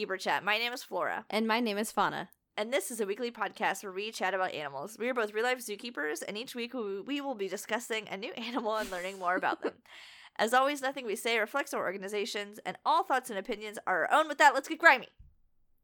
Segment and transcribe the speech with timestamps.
[0.00, 0.44] Zookeeper Chat.
[0.44, 2.30] My name is Flora, And my name is Fauna.
[2.56, 4.96] and this is a weekly podcast where we chat about animals.
[4.98, 8.16] We are both real life zookeepers, and each week we we will be discussing a
[8.16, 9.74] new animal and learning more about them.
[10.36, 14.12] As always, nothing we say reflects our organizations, and all thoughts and opinions are our
[14.20, 14.28] own.
[14.28, 15.08] With that, let's get grimy.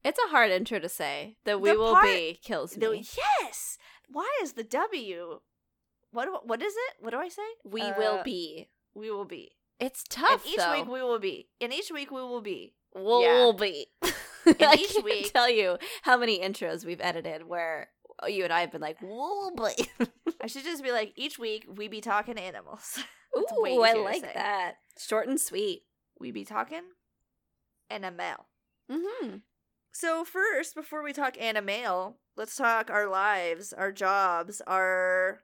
[0.04, 1.36] It's a hard intro to say.
[1.44, 2.86] The we The will part- be kills me.
[2.86, 3.76] The- yes.
[4.08, 5.40] Why is the W?
[6.12, 6.94] What what is it?
[7.04, 7.42] What do I say?
[7.64, 8.70] we Uh, will be.
[8.94, 9.56] We will be.
[9.78, 10.72] It's tough and each though.
[10.72, 11.50] week we will be.
[11.60, 12.75] And each week we will be.
[12.96, 13.52] We'll Yeah.
[13.58, 13.86] be.
[14.02, 17.90] I each can't week- tell you how many intros we've edited where
[18.26, 19.88] you and I have been like, "We'll be."
[20.42, 22.98] I should just be like each week we be talking animals.
[23.36, 24.76] Ooh, I like that.
[24.98, 25.82] Short and sweet.
[26.18, 26.82] we be talking
[27.90, 28.46] animal.
[28.90, 29.36] Mm-hmm.
[29.92, 35.40] So first, before we talk animal, let's talk our lives, our jobs, our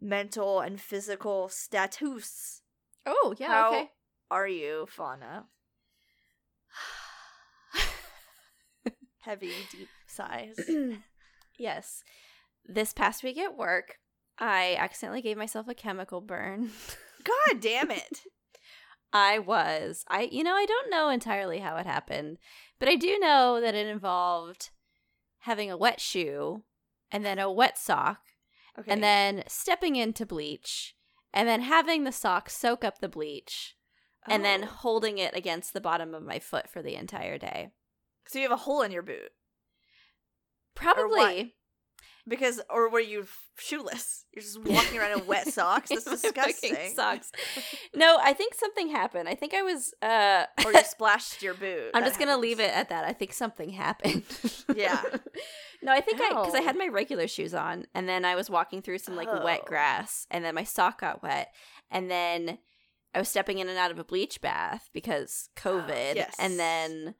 [0.00, 2.62] mental and physical status.
[3.04, 3.48] Oh yeah.
[3.48, 3.90] How Okay.
[4.30, 5.46] are you, Fauna?
[9.26, 10.58] Heavy, deep sighs.
[11.58, 12.04] yes.
[12.64, 13.96] This past week at work,
[14.38, 16.70] I accidentally gave myself a chemical burn.
[17.24, 18.20] God damn it.
[19.12, 20.04] I was.
[20.08, 22.38] I you know, I don't know entirely how it happened,
[22.78, 24.70] but I do know that it involved
[25.40, 26.62] having a wet shoe
[27.10, 28.20] and then a wet sock
[28.78, 28.92] Okay.
[28.92, 30.94] and then stepping into bleach
[31.32, 33.74] and then having the sock soak up the bleach
[34.28, 34.66] and then Oh.
[34.66, 37.70] holding it against the bottom of my foot for the entire day.
[38.26, 39.30] So you have a hole in your boot
[40.74, 41.54] Probably
[42.28, 44.24] because, or were you shoeless?
[44.34, 45.88] You're just walking around in wet socks.
[45.90, 46.76] That's disgusting.
[46.94, 47.30] Socks.
[47.94, 49.26] No, I think something happened.
[49.26, 51.92] I think I was uh or you splashed your boot.
[51.94, 53.04] I'm That just gonna leave it at that.
[53.06, 54.24] I think something happened.
[54.74, 55.02] Yeah.
[55.82, 56.64] no, I think I because I Ow.
[56.64, 59.66] had my regular shoes on, and then I was walking through some like wet Oh.
[59.68, 61.54] grass, and then my sock got wet,
[61.90, 62.58] and then
[63.14, 66.34] I was stepping in and out of a bleach bath because COVID, yes.
[66.38, 67.14] and then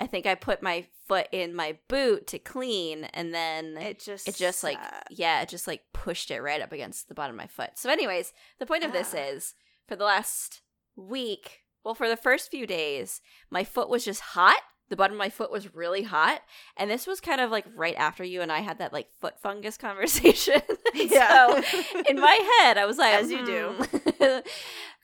[0.00, 4.26] I think I put my foot in my boot to clean, and then It just,
[4.28, 7.34] it just like uh, yeah it just like pushed it right up against the bottom
[7.36, 7.70] of my foot.
[7.76, 9.18] So anyways the point of this Ah.
[9.20, 9.54] is
[9.86, 10.62] for the last
[10.96, 14.60] week well for the first few days my foot was just hot.
[14.90, 16.42] The bottom of my foot was really hot.
[16.76, 19.38] And this was kind of like right after you and i had that like foot
[19.40, 20.60] fungus conversation.
[20.94, 21.62] Yeah.
[21.62, 21.62] so
[22.08, 23.74] in my head i was like As you do.
[24.18, 24.42] do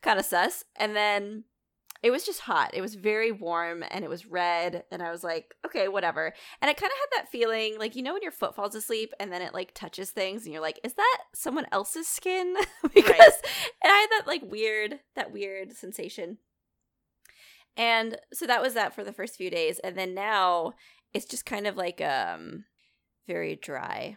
[0.03, 0.65] kind of sus.
[0.77, 1.45] And then
[2.03, 2.71] it was just hot.
[2.73, 4.85] It was very warm and it was red.
[4.91, 6.33] And I was like, okay, whatever.
[6.63, 9.13] And I kind of had that feeling like, you know, when your foot falls asleep
[9.21, 12.55] and then it like touches things and you're like, is that someone else's skin?
[12.95, 13.35] because,
[13.83, 16.39] and I had that like weird, that weird sensation.
[17.77, 19.79] And so that was that for the first few days.
[19.81, 20.73] And then now
[21.13, 22.65] it's just kind of like, um,
[23.27, 24.17] very dry.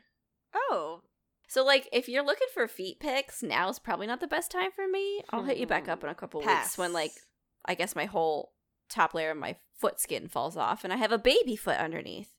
[0.55, 1.01] oh,
[1.49, 4.71] So like if you're looking for feet pics, now is probably not the best time
[4.73, 5.21] for me.
[5.31, 7.25] I'll hit you back up in a couple weeks when like Pass.
[7.65, 8.53] I guess my whole
[8.89, 12.31] top layer of my foot skin falls off and I have a baby foot underneath.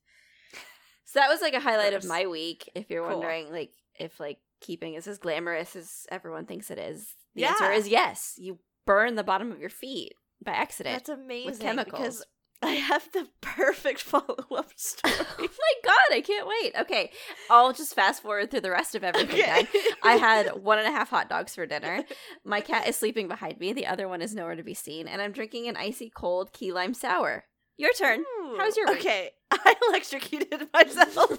[1.04, 3.18] So that was like a highlight of my week if you're Cool.
[3.18, 7.14] wondering like if like keeping is as glamorous as everyone thinks it is.
[7.34, 8.34] The answer is yes.
[8.38, 10.14] You burn the bottom of your feet
[10.44, 10.94] by accident.
[10.96, 11.50] that's amazing.
[11.50, 12.00] With chemicals.
[12.00, 12.24] Because
[12.64, 15.14] I have the perfect follow up story.
[15.38, 16.74] oh my god, I can't wait.
[16.80, 17.10] Okay.
[17.50, 19.68] I'll just fast forward through the rest of everything then.
[20.02, 22.04] I had one and a half hot dogs for dinner.
[22.44, 23.72] My cat is sleeping behind me.
[23.72, 25.06] The other one is nowhere to be seen.
[25.06, 27.44] And I'm drinking an icy cold key lime sour.
[27.76, 28.20] Your turn.
[28.20, 28.98] Ooh, How's your week?
[29.00, 31.38] Okay, I electrocuted myself.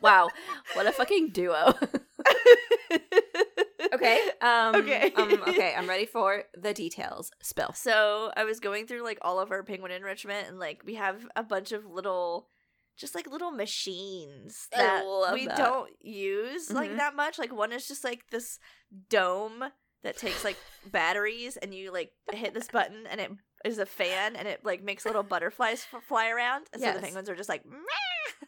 [0.00, 0.28] Wow.
[0.74, 1.74] What a fucking duo.
[3.98, 4.20] Okay.
[4.40, 5.12] Um, Okay.
[5.16, 5.74] um, okay.
[5.76, 7.30] I'm ready for the details.
[7.42, 7.72] Spill.
[7.74, 11.26] So I was going through like all of our penguin enrichment, and like we have
[11.36, 12.48] a bunch of little,
[12.96, 15.56] just like little machines that we that.
[15.56, 16.96] don't use like Mhm.
[16.98, 17.38] that much.
[17.38, 18.58] Like one is just like this
[19.08, 19.64] dome
[20.02, 23.30] that takes like batteries, and you like hit this button, and it
[23.64, 26.66] is a fan, and it like makes little butterflies f- fly around.
[26.72, 27.76] And so the penguins are just like, "Meh,"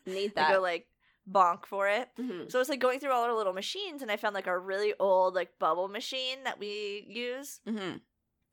[0.06, 0.52] Need they that.
[0.52, 0.87] go like
[1.28, 2.08] bonk for it.
[2.19, 2.50] Mhm.
[2.50, 4.58] So I was like going through all our little machines, and I found like our
[4.61, 7.61] really old like bubble machine that we use.
[7.67, 8.00] Mhm.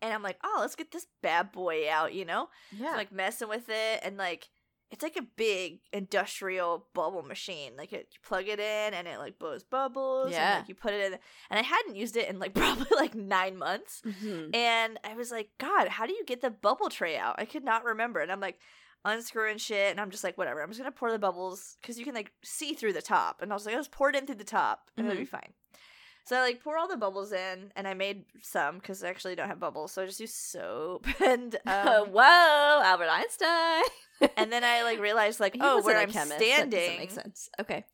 [0.01, 2.49] And I'm like, oh, let's get this bad boy out, you know?
[2.71, 2.91] Yeah.
[2.91, 4.49] So, like messing with it, and like
[4.89, 7.75] it's like a big industrial bubble machine.
[7.75, 10.31] Like it, you plug it in, and it like blows bubbles.
[10.31, 10.51] Yeah.
[10.53, 13.15] And, like you put it in, and I hadn't used it in like probably like
[13.15, 14.01] nine months.
[14.05, 14.55] Mhm.
[14.55, 17.35] And I was like, God, how do you get the bubble tray out?
[17.37, 18.19] I could not remember.
[18.21, 18.59] And I'm like
[19.05, 20.61] unscrewing shit, and I'm just like, whatever.
[20.61, 23.41] I'm just gonna pour the bubbles because you can like see through the top.
[23.41, 25.25] And I was like, I'll just pour it in through the top, and it'll be
[25.25, 25.53] fine.
[26.25, 29.35] So I like pour all the bubbles in, and I made some because I actually
[29.35, 33.83] don't have bubbles, so I just use soap and um, Whoa, Albert Einstein.
[34.35, 36.37] and then I like realized like He oh where I'm chemist.
[36.39, 36.97] That doesn't standing.
[36.99, 37.49] make sense.
[37.61, 37.85] Okay.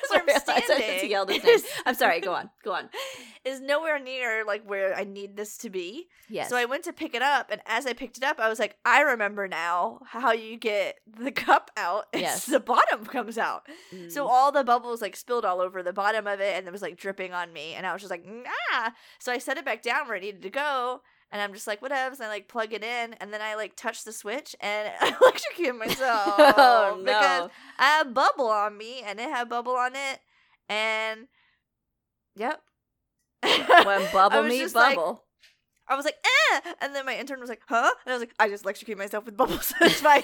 [0.10, 1.58] where I'm Sorry, I just standing yelled his name.
[1.86, 2.20] I'm sorry.
[2.20, 2.50] Go on.
[2.64, 2.88] Go on.
[3.44, 6.08] is nowhere near like where I need this to be.
[6.28, 6.48] Yes.
[6.48, 8.58] So I went to pick it up, and as I picked it up, I was
[8.58, 12.06] like, I remember now how you get the cup out.
[12.14, 12.46] Yes.
[12.46, 13.66] the bottom comes out.
[14.08, 14.30] So Mm.
[14.30, 16.96] all the bubbles like spilled all over the bottom of it, and it was like
[16.96, 18.90] dripping on me, and I was just like, nah.
[19.18, 21.02] So I set it back down where it needed to go.
[21.32, 22.14] And I'm just like, whatever.
[22.14, 25.16] So I like plug it in, and then I like touch the switch, and I
[25.20, 27.04] electrocute myself oh no.
[27.04, 30.20] because I had bubble on me, and it had bubble on it,
[30.68, 31.26] and
[32.36, 32.60] yep.
[33.42, 35.24] when bubble me just like- bubble.
[35.88, 36.60] I was like, eh!
[36.80, 37.90] And then my intern was like, huh?
[38.06, 39.74] And I was like, I just electrocute myself with bubbles.
[39.80, 40.22] it's fine.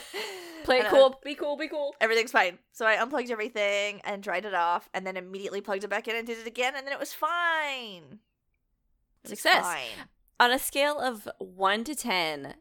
[0.64, 1.20] Play it And cool.
[1.24, 1.56] Be cool.
[1.56, 1.94] Be cool.
[2.00, 2.58] Everything's fine.
[2.72, 6.14] So I unplugged everything and dried it off, and then immediately plugged it back in
[6.14, 8.20] and did it again, and then it was fine.
[9.24, 9.62] It was Success.
[9.62, 10.08] fine.
[10.40, 12.54] On a scale of one to ten,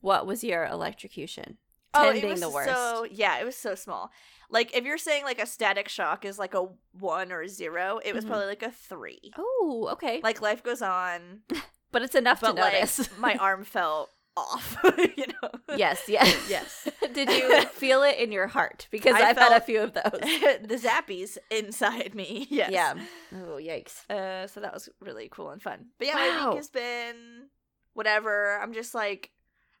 [0.00, 1.58] what was your electrocution?
[1.94, 2.68] Oh, Ten it being was the worst.
[2.70, 4.10] So yeah, it was so small.
[4.50, 7.98] Like if you're saying like a static shock is like a one or a zero,
[8.04, 8.28] it was Mhm.
[8.28, 9.32] probably like a three.
[9.36, 10.20] Oh, okay.
[10.22, 11.40] Like life goes on,
[11.90, 12.98] but it's enough but to notice.
[12.98, 14.76] like my arm fell off.
[15.16, 15.76] you know.
[15.76, 16.88] yes, yes, Yes.
[17.12, 18.88] Did you feel it in your heart?
[18.90, 20.02] Because I I've had a few of those.
[20.12, 22.46] the zappies inside me.
[22.50, 22.70] Yes.
[22.70, 22.94] Yeah.
[23.32, 24.08] Oh, yikes.
[24.08, 25.86] Uh, so that was really cool and fun.
[25.98, 27.48] But yeah, my week has been
[27.94, 28.58] whatever.
[28.62, 29.30] I'm just like,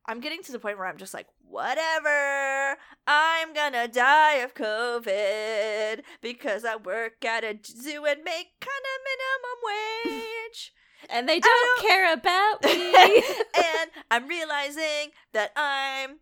[0.06, 2.76] I'm getting to the point where I'm just like, whatever.
[3.06, 10.06] I'm gonna die of COVID because I work at a zoo and make kind of
[10.06, 10.72] minimum wage.
[11.10, 13.22] And they don't, don't- care about me.
[13.56, 16.18] and I'm realizing that I'm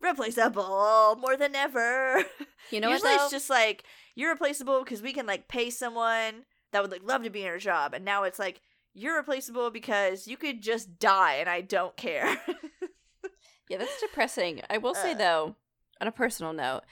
[0.00, 2.24] replaceable more than ever.
[2.70, 3.22] you know Usually what?
[3.22, 3.84] It's just like
[4.14, 7.48] you're replaceable because we can like pay someone that would like love to be in
[7.48, 8.60] our job, and now it's like
[8.94, 12.36] you're replaceable because you could just die and I don't care.
[13.68, 14.60] yeah, that's depressing.
[14.70, 15.16] I will say Uh.
[15.18, 15.56] though,
[16.00, 16.82] on a personal note,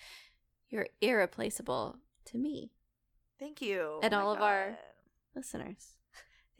[0.70, 1.96] you're irreplaceable
[2.26, 2.70] to me,
[3.38, 4.76] Thank you, And Oh all of our-
[5.34, 5.94] listeners,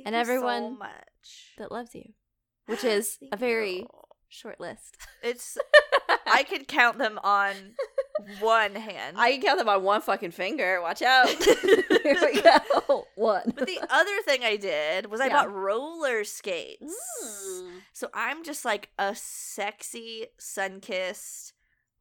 [0.06, 1.55] and you so everyone much.
[1.59, 2.12] that loves you,
[2.67, 3.89] which is a very you.
[4.29, 4.97] short list.
[5.23, 5.56] It's
[6.27, 7.55] I could count them on
[8.41, 9.17] one hand.
[9.19, 10.81] I can count them on one fucking finger.
[10.83, 11.29] Watch out.
[12.03, 13.06] Here we go.
[13.15, 13.53] One.
[13.56, 15.33] but the other thing I did was I Yeah.
[15.45, 16.95] bought roller skates.
[17.25, 17.71] Mm.
[17.93, 21.53] So I'm just like a sexy, sun kissed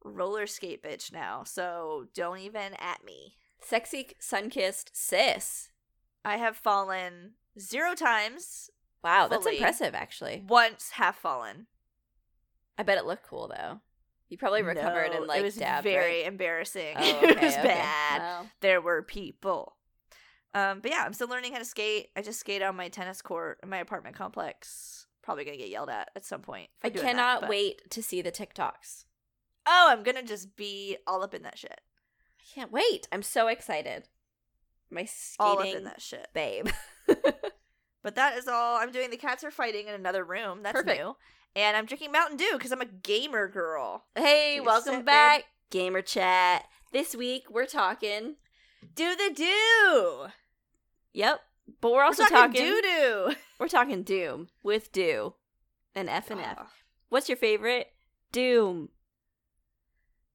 [0.04, 1.42] roller skate bitch now.
[1.44, 3.34] So don't even at me.
[3.60, 5.70] Sexy sun kissed sis.
[6.24, 8.70] I have fallen zero times,
[9.02, 9.56] Wow, that's Fully.
[9.58, 10.42] impressive actually.
[10.48, 11.66] once have fallen.
[12.76, 13.80] I bet it looked cool though.
[14.28, 16.26] You probably recovered No, and like it was dabbed, very right?
[16.26, 16.96] embarrassing.
[16.98, 17.62] Oh, it was okay.
[17.62, 18.20] bad.
[18.20, 18.46] Wow.
[18.60, 19.76] There were people.
[20.54, 22.08] Um, but yeah, I'm still learning how to skate.
[22.16, 25.06] I just skate on my tennis court in my apartment complex.
[25.22, 26.68] Probably gonna get yelled at at some point.
[26.82, 29.04] I that, cannot but- wait to see the TikToks.
[29.66, 31.80] Oh, I'm gonna just be all up in that shit.
[32.40, 33.06] I can't wait.
[33.12, 34.08] I'm so excited.
[34.90, 35.06] My
[35.38, 36.28] All up skating in that shit.
[36.34, 36.68] babe.
[38.00, 38.76] But that is all.
[38.78, 39.10] I'm doing.
[39.10, 40.62] The cats are fighting in another room.
[40.62, 40.98] That's Perfect.
[41.00, 41.16] new.
[41.56, 44.04] And I'm drinking Mountain Dew because I'm a gamer girl.
[44.14, 46.64] hey, welcome back, Gamer Chat.
[46.92, 48.36] This week we're talking.
[48.94, 50.26] Do the do.
[51.12, 51.40] Yep,
[51.80, 52.62] but we're We're also talking, talking.
[52.62, 53.32] doo doo.
[53.58, 55.34] We're talking Doom with Do,
[55.94, 56.84] and F and F.
[57.08, 57.88] What's your favorite
[58.30, 58.90] Doom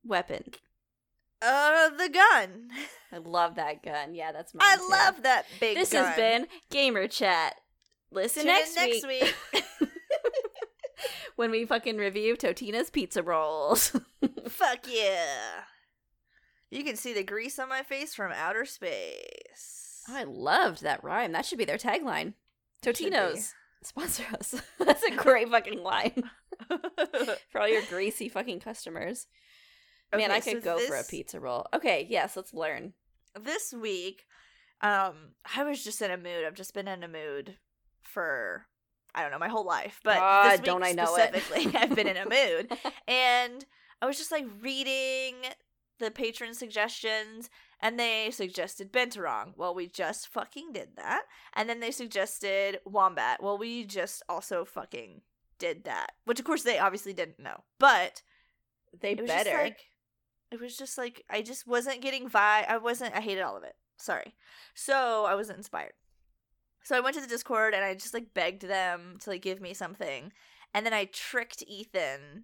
[0.04, 0.44] weapon?
[1.44, 2.70] Uh, the gun.
[3.12, 4.16] I love that gun.
[4.16, 4.66] Yeah, that's mine.
[4.66, 4.88] I too.
[4.90, 5.76] love that big.
[5.76, 5.82] Gun.
[5.82, 6.06] This gun.
[6.06, 7.56] has been Gamer Chat.
[8.12, 9.64] Listen Tune next, next week, week.
[11.36, 13.90] when we fucking review Totino's pizza rolls.
[14.48, 15.64] Fuck yeah.
[16.70, 20.04] You can see the grease on my face from outer space.
[20.08, 21.32] I loved that rhyme.
[21.32, 22.34] That should be their tagline.
[22.86, 23.12] It should be.
[23.12, 24.62] Totino's sponsor us.
[24.80, 26.24] That's a great fucking line
[27.50, 29.28] for all your greasy fucking customers.
[30.14, 31.68] Man, Okay, I could so go for a pizza roll.
[31.74, 32.94] Okay, yes, let's learn.
[33.40, 34.26] This week,
[34.82, 36.46] um, I was just in a mood.
[36.46, 37.58] I've just been in a mood
[38.02, 38.68] for
[39.16, 41.34] I don't know my whole life, but God, this week don't I know it.
[41.36, 42.72] specifically, I've been in a mood,
[43.08, 43.66] and
[44.02, 45.36] I was just like reading
[46.00, 49.54] the patron suggestions, and they suggested Binturong.
[49.56, 53.42] Well, we just fucking did that, and then they suggested Wombat.
[53.42, 55.22] Well, we just also fucking
[55.60, 58.22] did that, which of course they obviously didn't know, but
[59.00, 59.58] they it better.
[59.58, 59.80] like
[60.54, 62.70] it was just like I just wasn't getting vibe.
[62.70, 63.16] I wasn't.
[63.16, 63.76] I hated all of it.
[63.98, 64.36] Sorry.
[64.76, 65.94] So I wasn't inspired.
[66.84, 69.60] So I went to the Discord and I just like begged them to like give
[69.62, 70.32] me something,
[70.74, 72.44] and then I tricked Ethan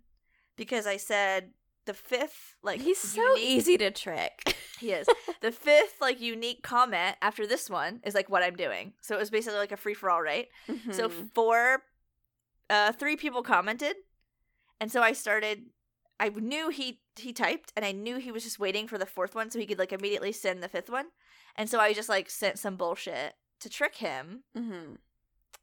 [0.55, 1.51] because I said
[1.85, 4.55] the fifth like He's so unique- easy to trick.
[4.79, 5.07] He is
[5.41, 8.93] the fifth like unique comment after this one is like what I'm doing.
[9.01, 10.47] So it was basically like a free for all, right?
[10.91, 11.33] So Mhm.
[11.35, 11.83] four,
[12.69, 13.97] uh, three people commented,
[14.79, 15.65] and so I started
[16.19, 19.35] I knew he he typed, and I knew he was just waiting for the fourth
[19.35, 21.07] one so he could like immediately send the fifth one,
[21.55, 24.95] and so I just like sent some bullshit to trick him, Mm-hmm.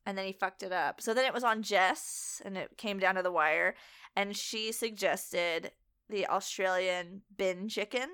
[0.06, 1.00] and then he fucked it up.
[1.00, 3.74] So then it was on Jess, and it came down to the wire,
[4.14, 5.72] and she suggested
[6.08, 8.08] the Australian bin chicken,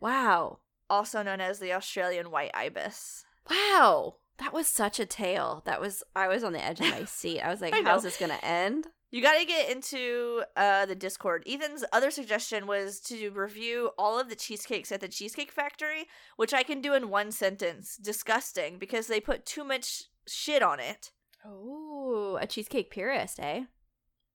[0.00, 0.58] Wow.
[0.90, 3.24] also known as the Australian white ibis.
[3.48, 4.16] Wow.
[4.38, 5.62] That was such a tale.
[5.66, 7.40] That was I was on the edge of my seat.
[7.40, 8.88] I was like, I how's this gonna end?
[9.12, 11.44] You got to get into uh, the Discord.
[11.46, 16.54] Ethan's other suggestion was to review all of the cheesecakes at the Cheesecake Factory, which
[16.54, 17.98] I can do in one sentence.
[17.98, 21.12] Disgusting because they put too much shit on it.
[21.44, 23.64] Oh, a cheesecake purist, eh?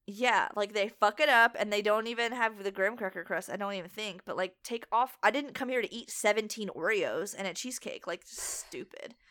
[0.06, 3.50] Yeah, like they fuck it up and they don't even have the graham cracker crust.
[3.50, 5.18] I don't even think, but like take off.
[5.24, 8.06] I didn't come here to eat 17 Oreos and a cheesecake.
[8.06, 9.16] Like stupid.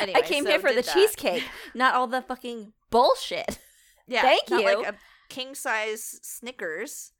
[0.00, 0.92] Anyway, I came so here for the that.
[0.92, 3.60] cheesecake, not all the fucking bullshit.
[4.08, 4.64] Yeah, Thank you.
[4.64, 4.94] Like a
[5.28, 7.12] king size Snickers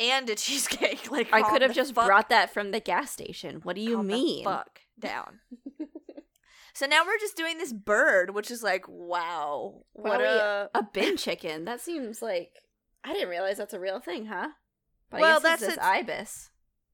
[0.00, 1.10] and a cheesecake.
[1.10, 3.60] Like I could have just fuck- brought that from the gas station.
[3.64, 4.44] What do you calm the mean?
[4.44, 5.40] fuck down.
[6.74, 10.82] so now we're just doing this bird, which is like, wow, what What a A
[10.92, 11.64] bin chicken.
[11.64, 12.52] That seems like
[13.04, 14.48] I didn't realize that's a real thing, huh?
[15.10, 16.50] But Well, I guess that's it's this ibis.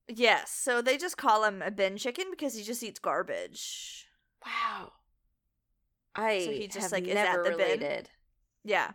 [0.09, 0.50] yes.
[0.50, 4.07] So they just call him a bin chicken because he just eats garbage.
[4.45, 4.92] Wow.
[6.14, 8.04] I So he just, like, is at the bin?
[8.64, 8.92] Yeah.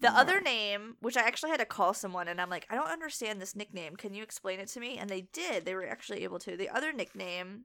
[0.00, 2.90] The other name, which I actually had to call someone, and I'm like, I don't
[2.90, 3.94] understand this nickname.
[3.94, 4.98] Can you explain it to me?
[4.98, 5.64] And they did.
[5.64, 6.56] They were actually able to.
[6.56, 7.64] The other nickname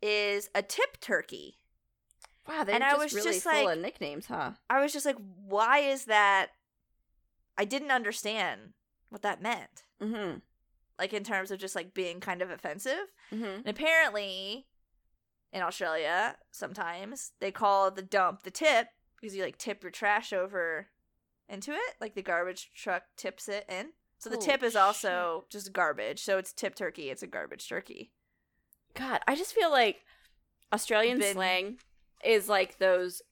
[0.00, 1.58] is a tip turkey.
[2.48, 4.52] Wow, they're And I was really just full like- of nicknames, huh?
[4.70, 6.48] I was just like, why is that?
[7.58, 8.72] I didn't understand
[9.10, 9.84] what that meant.
[10.02, 10.38] Mm-hmm.
[10.98, 13.12] Like in terms of just like being kind of offensive.
[13.30, 13.44] Mm-hmm.
[13.44, 14.66] And apparently,
[15.52, 18.88] in Australia, sometimes they call the dump the tip
[19.20, 20.88] because you like tip your trash over
[21.48, 23.90] into it, like the garbage truck tips it in.
[24.18, 26.20] So the Holy tip is also just garbage.
[26.22, 27.10] So it's tip turkey.
[27.10, 28.10] It's a garbage turkey.
[28.94, 30.04] God, I just feel like
[30.72, 31.78] Australian Bin- slang
[32.24, 33.22] is like those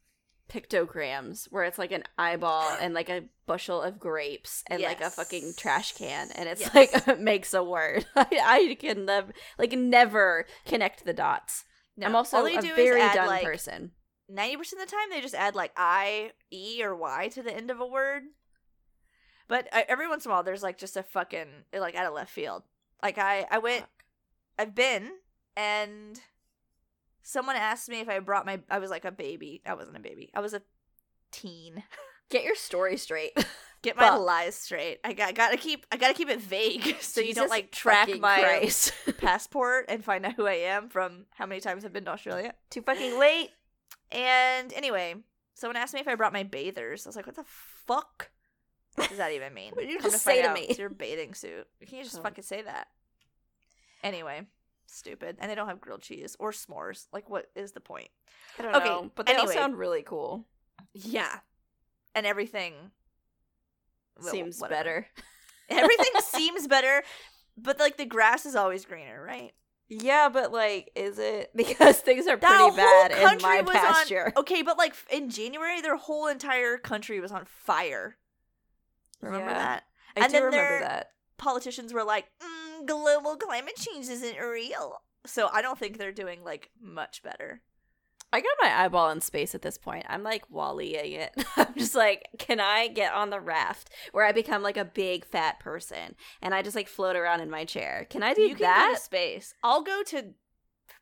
[0.48, 5.10] pictograms where it's like an eyeball and like a bushel of grapes and like a
[5.10, 6.74] fucking trash can and it's Yes.
[6.74, 8.06] like makes a word.
[8.16, 8.26] I,
[8.70, 11.64] I can nev- like never connect the dots.
[11.96, 13.92] No, I'm also a very done like, person.
[14.28, 17.54] Ninety percent of the time they just add like I, E, or Y to the
[17.54, 18.24] end of a word.
[19.48, 22.14] But uh, every once in a while, there's like just a fucking like out of
[22.14, 22.62] left field.
[23.02, 23.84] Like I, I went.
[24.58, 25.10] I've been,
[25.56, 26.20] and
[27.22, 28.60] someone asked me if I brought my.
[28.70, 29.62] I was like a baby.
[29.66, 30.30] I wasn't a baby.
[30.34, 30.62] I was a
[31.30, 31.82] teen.
[32.30, 33.32] Get your story straight.
[33.82, 34.20] Get my Fuck.
[34.22, 34.98] lies straight.
[35.04, 35.86] I got gotta keep.
[35.92, 38.68] I gotta keep it vague so you don't like track my
[39.18, 42.54] passport and find out who I am from how many times I've been to Australia.
[42.70, 43.50] Too fucking late.
[44.12, 45.14] And anyway,
[45.54, 47.06] someone asked me if I brought my bathers.
[47.06, 48.30] I was like, "What the fuck
[48.96, 50.60] does that even mean?" What did you Come just find say to me?
[50.62, 51.66] It's your bathing suit.
[51.80, 52.22] You can't just Oh.
[52.22, 52.88] fucking say that.
[54.04, 54.46] Anyway,
[54.86, 55.36] stupid.
[55.40, 57.06] And they don't have grilled cheese or s'mores.
[57.12, 58.08] Like, what is the point?
[58.58, 59.54] I don't Okay, know, but they all anyway.
[59.54, 60.46] sound really cool.
[60.92, 61.40] Yeah,
[62.14, 62.74] and everything
[64.20, 64.78] well, Seems whatever.
[64.78, 65.06] better.
[65.68, 67.02] Everything seems better,
[67.56, 69.52] but like the grass is always greener, right?
[69.88, 74.26] Yeah, but like, is it because things are That pretty bad in my was pasture?
[74.26, 74.32] on.
[74.42, 78.16] Okay, but like in January, their whole entire country was on fire.
[79.20, 79.58] Remember Yeah.
[79.58, 79.84] that?
[80.16, 81.12] I and do then remember that.
[81.38, 86.42] Politicians were like, mm, "Global climate change isn't real," so I don't think they're doing
[86.42, 87.60] like much better.
[88.32, 90.04] I got my eyeball in space at this point.
[90.08, 91.32] I'm like Wallying it.
[91.56, 95.24] I'm just like, can I get on the raft where I become like a big
[95.24, 98.06] fat person and I just like float around in my chair?
[98.10, 98.94] Can I do you can go that?
[98.96, 99.54] to space.
[99.62, 100.34] I'll go to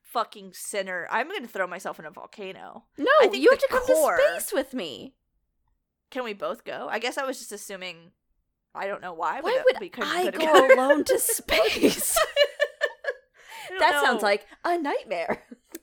[0.02, 1.08] fucking center.
[1.10, 2.84] I'm gonna throw myself in a volcano.
[2.98, 5.14] No, I think you have to come core- to space with me.
[6.10, 6.86] Can we both go?
[6.90, 8.12] I guess I was just assuming.
[8.76, 9.40] I don't know why.
[9.40, 12.18] Why would we couldn't I go alone to space?
[13.78, 15.42] That sounds like a nightmare.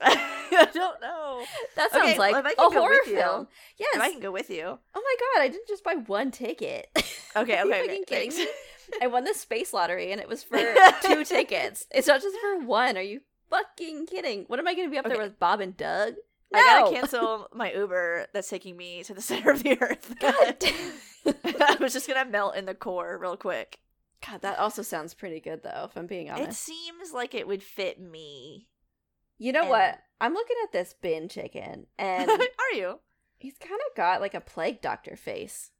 [0.60, 1.42] I don't know.
[1.76, 3.48] That sounds Okay, like well, if I a horror with you- film.
[3.78, 3.96] Yes.
[4.00, 4.64] I can go with you.
[4.64, 6.88] Oh my god, I didn't just buy one ticket.
[7.34, 8.36] Okay, Are you okay, okay, kidding thanks.
[8.36, 8.46] me?
[9.00, 10.58] I won the space lottery and it was for
[11.02, 11.86] two tickets.
[11.90, 12.98] It's not just for one.
[12.98, 14.44] Are you fucking kidding?
[14.48, 16.12] What am I going to be up there with Bob and Doug?
[16.54, 20.14] I gotta cancel my Uber that's taking me to the center of the earth.
[20.20, 20.56] God.
[21.58, 23.78] I was just gonna melt in the core real quick.
[24.28, 26.50] God, that also sounds pretty good though, if I'm being honest.
[26.50, 28.68] It seems like it would fit me.
[29.42, 29.98] You know and- what?
[30.20, 33.00] I'm looking at this bin chicken and Are you?
[33.38, 35.70] he's kind of got like a plague doctor face.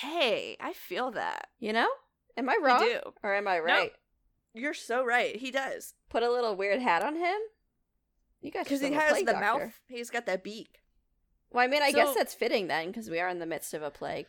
[0.00, 1.48] Hey, I feel that.
[1.58, 1.88] You know?
[2.36, 2.80] Am I You wrong?
[2.80, 2.98] do.
[3.22, 3.92] Or am I right?
[4.54, 5.34] You're so right.
[5.36, 5.94] He does.
[6.10, 7.38] Put a little weird hat on him?
[8.42, 9.40] You got Because he has the doctor.
[9.40, 9.80] mouth.
[9.88, 10.80] He's got that beak.
[11.50, 13.82] Well, I mean, I guess that's fitting then, because we are in the midst of
[13.82, 14.26] a plague.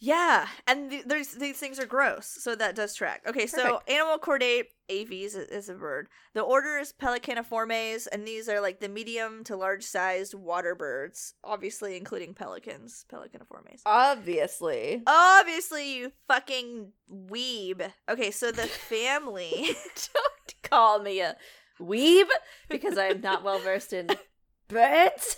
[0.00, 3.22] Yeah, and th- there's these things are gross, so that does track.
[3.26, 3.90] Okay, so Perfect.
[3.90, 6.08] animal chordate aves is, is a bird.
[6.34, 11.34] The order is Pelecaniformes, and these are like the medium to large sized water birds,
[11.42, 13.06] obviously including pelicans.
[13.10, 13.80] Pelecaniformes.
[13.86, 15.02] Obviously.
[15.06, 17.90] Obviously, you fucking weeb.
[18.08, 19.70] Okay, so the family.
[20.12, 21.36] Don't call me a
[21.80, 22.26] weeb
[22.68, 24.08] because I am not well versed in
[24.68, 25.36] birds.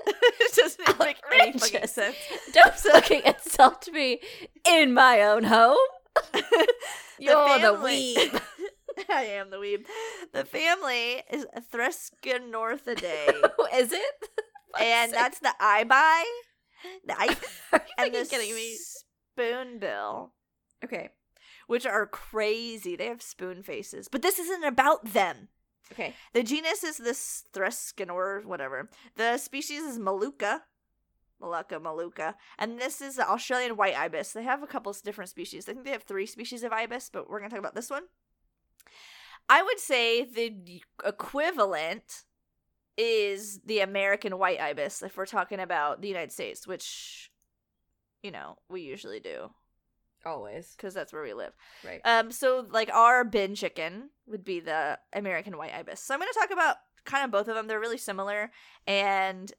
[0.06, 2.16] it doesn't make any fucking sense.
[2.52, 4.20] Don't fucking insult me
[4.66, 5.76] in my own home.
[7.18, 8.40] You're the family- weeb.
[9.08, 9.84] I am the weeb.
[10.32, 13.50] The family is Threskiornithidae.
[13.74, 14.28] Is it?
[14.80, 16.22] and that's the eyebi,
[17.06, 17.36] the eye,
[17.72, 18.76] Are you and the kidding me?
[18.76, 20.32] spoonbill,
[20.84, 21.08] Okay.
[21.66, 22.94] which are crazy.
[22.96, 25.48] They have spoon faces, but this isn't about them.
[25.92, 26.14] Okay.
[26.32, 28.88] The genus is this Threscinor, whatever.
[29.16, 30.60] The species is Molucca.
[31.40, 32.34] Molucca, Molucca.
[32.58, 34.32] And this is the Australian white ibis.
[34.32, 35.68] They have a couple of different species.
[35.68, 37.90] I think they have three species of ibis, but we're going to talk about this
[37.90, 38.04] one.
[39.48, 42.24] I would say the equivalent
[42.96, 47.30] is the American white ibis if we're talking about the United States, which,
[48.22, 49.50] you know, we usually do
[50.28, 50.74] Always.
[50.76, 51.52] because that's where we live.
[51.84, 52.00] Right.
[52.04, 56.00] Um, so like our bin chicken would be the American white ibis.
[56.00, 57.66] So I'm going to talk about kind of both of them.
[57.66, 58.50] They're really similar,
[58.86, 59.52] and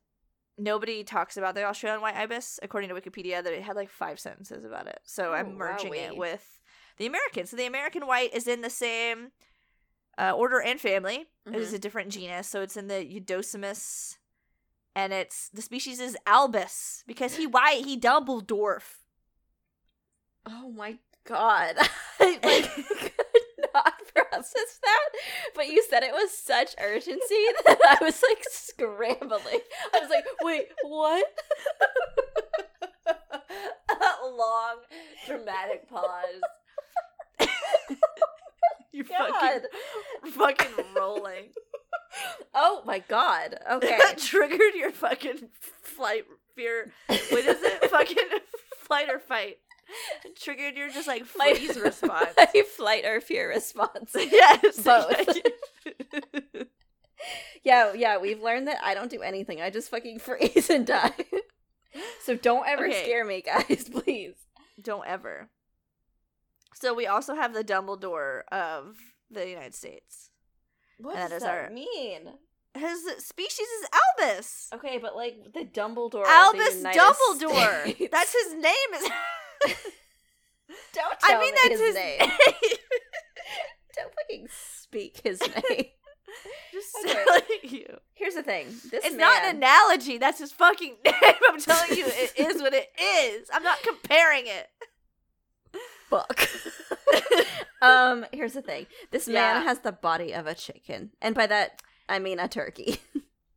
[0.57, 2.59] nobody talks about the Australian white ibis.
[2.61, 4.99] According to Wikipedia, that it had like five sentences about it.
[5.05, 6.59] So I'm merging it with
[6.97, 7.45] the American.
[7.47, 9.31] So the American white is in the same
[10.17, 11.27] uh, order and family.
[11.45, 11.75] It is Mhm.
[11.75, 14.17] a different genus, so it's in the Eudocimus,
[14.95, 18.97] and it's the species is albus because he white he double dwarf.
[20.45, 21.75] Oh my god.
[22.19, 23.11] I like could
[23.73, 25.09] not process that.
[25.55, 27.19] But you said it with such urgency
[27.65, 29.59] that I was like scrambling.
[29.93, 31.25] I was like, wait, what?
[33.07, 34.77] A long
[35.25, 36.41] dramatic pause.
[38.91, 39.31] You God.
[39.31, 41.49] fucking fucking rolling.
[42.53, 43.57] Oh my god.
[43.71, 43.97] Okay.
[43.97, 45.49] that triggered your fucking
[45.83, 46.25] flight
[46.55, 46.91] fear.
[47.07, 47.89] What is it?
[47.89, 48.17] fucking
[48.79, 49.57] flight or fight.
[50.69, 52.29] It triggered your just like My- freeze response.
[52.37, 54.11] My flight or fear response.
[54.15, 54.79] yes.
[54.83, 55.37] Both.
[57.63, 59.61] Yeah, yeah, we've learned that I don't do anything.
[59.61, 61.11] I just fucking freeze and die.
[62.23, 63.03] so don't ever Okay.
[63.03, 64.35] scare me, guys, please.
[64.81, 65.49] Don't ever.
[66.75, 68.95] So we also have the Dumbledore of
[69.29, 70.29] the United States.
[70.97, 72.29] What And that does is that our- mean?
[72.75, 73.87] His species is
[74.21, 74.69] Albus.
[74.75, 76.21] Okay, but like the Dumbledore.
[76.21, 77.81] of the Albus United Dumbledore.
[77.83, 78.11] States.
[78.11, 78.93] That's his name.
[78.95, 79.75] Is
[81.09, 82.19] Don't tell I mean that's his, his name.
[83.95, 84.47] Don't fucking
[84.81, 85.85] speak his name.
[86.71, 87.13] Just Okay.
[87.25, 87.97] telling you.
[88.13, 88.67] Here's the thing.
[88.91, 90.17] This It's man, not an analogy.
[90.17, 91.13] That's his fucking name.
[91.49, 93.49] I'm telling you, it is what it is.
[93.53, 94.67] I'm not comparing it.
[96.09, 96.47] fuck.
[97.81, 98.85] um, here's the thing.
[99.11, 99.53] This Yeah.
[99.55, 102.97] man has the body of a chicken, and by that I mean a turkey.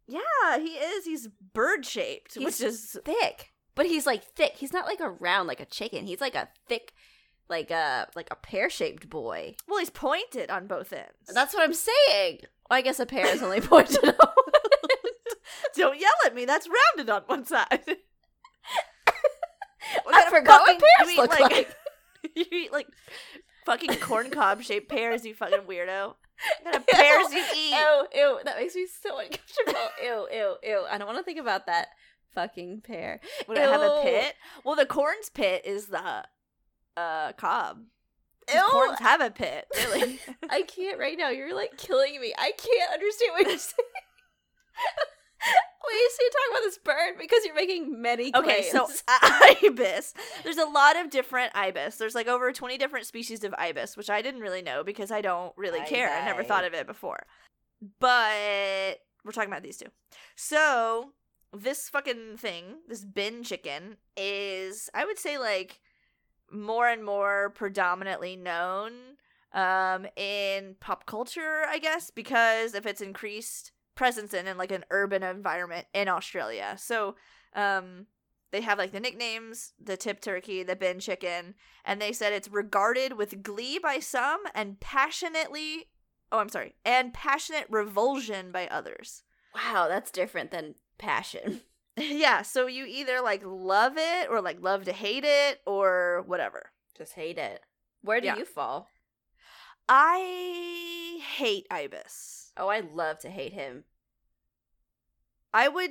[0.09, 1.05] Yeah, he is.
[1.07, 4.55] He's bird shaped, He's- which is thick, but he's like thick.
[4.57, 6.05] He's not like a round like a chicken.
[6.07, 6.93] He's like a thick,
[7.49, 9.57] like a like a pear shaped boy.
[9.69, 11.33] well, he's pointed on both ends.
[11.33, 12.41] That's what I'm saying.
[12.69, 14.35] Well, I guess a pear is only pointed out.
[15.77, 16.45] Don't yell at me.
[16.45, 17.81] That's rounded on one side.
[20.05, 21.75] What I forgot what pears look like.
[22.35, 22.89] you eat like
[23.67, 25.25] fucking corn cob shaped pears.
[25.25, 26.15] You fucking weirdo.
[26.63, 27.71] What kind of pears you eat?
[27.75, 29.91] Ew, ew, that makes me so uncomfortable.
[30.03, 30.85] ew, ew, ew.
[30.91, 31.89] I don't want to think about that
[32.35, 33.21] fucking pear.
[33.47, 34.35] Would it have a pit?
[34.65, 36.25] Well, the corn's pit is the
[36.97, 37.83] uh cob.
[38.71, 40.19] Corns have a pit, really.
[40.51, 41.31] I can't right now.
[41.31, 42.35] You're like killing me.
[42.37, 43.89] I can't understand what you're saying.
[45.85, 48.47] Wait, so you talk about this bird because you're making many claims.
[48.47, 48.89] Okay, so
[49.65, 50.15] ibis.
[50.45, 51.97] There's a lot of different ibis.
[51.97, 55.21] There's like over 20 different species of ibis, which I didn't really know because I
[55.21, 56.09] don't really care.
[56.09, 57.27] I never thought of it before.
[57.99, 59.89] But we're talking about these two.
[60.37, 61.11] So,
[61.53, 65.81] this fucking thing, this bin chicken, is, I would say, like,
[66.53, 68.93] more and more predominantly known
[69.53, 74.85] um, in pop culture, I guess, because of its increased presence in, in like an
[74.91, 76.77] urban environment in Australia.
[76.79, 77.17] So,
[77.55, 78.07] um,
[78.53, 82.49] they have like the nicknames, the tip turkey, the bin chicken, and they said it's
[82.49, 85.89] regarded with glee by some and passionately,
[86.31, 89.23] oh, I'm sorry, and passionate revulsion by others.
[89.55, 91.63] wow, that's different than passion.
[91.97, 96.71] yeah, so you either like love it or like love to hate it or whatever.
[96.97, 97.61] Just hate it.
[98.03, 98.37] Where do Yeah.
[98.37, 98.89] you fall?
[99.89, 102.53] I hate ibis.
[102.57, 103.85] Oh, I love to hate him.
[105.53, 105.91] I would.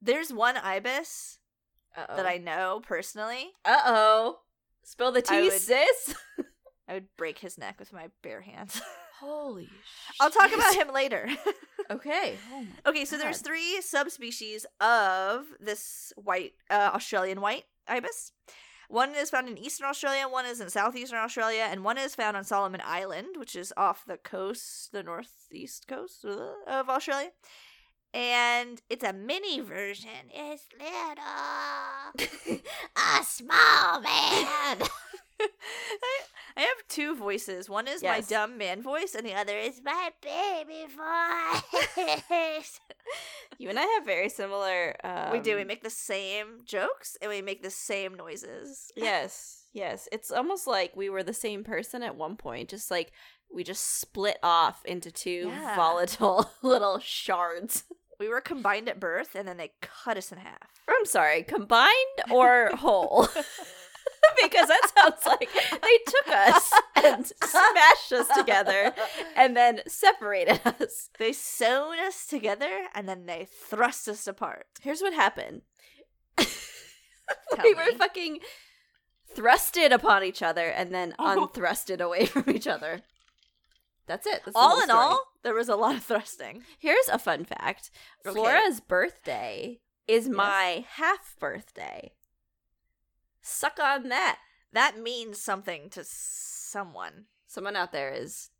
[0.00, 1.38] There's one ibis
[1.96, 2.16] Uh-oh.
[2.16, 4.38] that I know personally, Uh oh.
[4.82, 6.14] Spill the I tea, would- sis.
[6.88, 8.80] I would break his neck with my bare hands.
[9.20, 9.68] Holy
[10.18, 11.28] I'll talk about him later.
[11.90, 12.36] Okay.
[12.52, 18.32] Oh okay, so there's three subspecies of this white uh, Australian white ibis.
[18.88, 22.36] One is found in eastern Australia, one is in southeastern Australia, and one is found
[22.36, 27.30] on Solomon Island, which is off the coast, the northeast coast uh, of Australia.
[28.12, 30.10] And it's a mini version.
[30.32, 32.60] It's little.
[32.96, 34.78] a small man.
[35.40, 36.18] I,
[36.56, 37.68] I have two voices.
[37.68, 40.86] One is my dumb man voice, and the other is my baby
[41.96, 42.80] voice.
[43.58, 44.96] you and I have very similar.
[45.04, 45.56] Um, we do.
[45.56, 48.90] We make the same jokes, and we make the same noises.
[48.96, 50.08] Yes, yes.
[50.12, 52.68] It's almost like we were the same person at one point.
[52.68, 53.12] Just like
[53.52, 55.76] we just split off into two Yeah.
[55.76, 57.84] volatile little shards.
[58.18, 60.68] We were combined at birth, and then they cut us in half.
[60.88, 63.28] I'm sorry, combined or whole?
[64.42, 68.92] Because that sounds like they took us and smashed us together
[69.36, 71.08] and then separated us.
[71.18, 74.66] They sewed us together, and then they thrust us apart.
[74.80, 75.62] Here's what happened.
[77.62, 77.94] We were me.
[77.94, 78.38] fucking
[79.36, 81.46] thrusted upon each other and then Oh.
[81.46, 83.02] unthrusted away from each other.
[84.06, 84.42] That's it.
[84.44, 84.98] That's all in story.
[84.98, 86.64] all, there was a lot of thrusting.
[86.80, 87.90] Here's a fun fact.
[88.26, 88.34] Okay.
[88.34, 90.34] Flora's birthday is Yes.
[90.34, 92.12] my half birthday.
[93.42, 94.38] Suck on that.
[94.72, 97.24] That means something to someone.
[97.46, 98.50] Someone out there is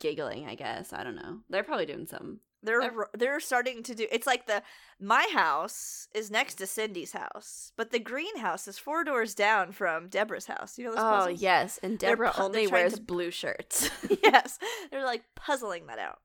[0.00, 0.92] giggling, I guess.
[0.92, 1.38] I don't know.
[1.48, 2.38] They're probably doing something.
[2.62, 4.06] They're Ev- they're starting to do.
[4.10, 4.62] It's like the
[4.98, 10.08] my house is next to Cindy's house, but the greenhouse is four doors down from
[10.08, 10.76] Deborah's house.
[10.76, 11.40] You know those Oh, puzzles?
[11.40, 11.78] yes.
[11.84, 13.88] And Deborah pu- only wears to- blue shirts.
[14.24, 14.58] yes,
[14.90, 16.18] they're like puzzling that out.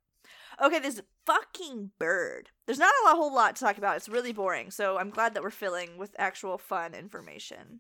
[0.62, 2.50] Okay, this fucking bird.
[2.66, 3.98] There's not a whole lot to talk about.
[3.98, 4.72] It's really boring.
[4.72, 7.80] So I'm glad that we're filling with actual fun information.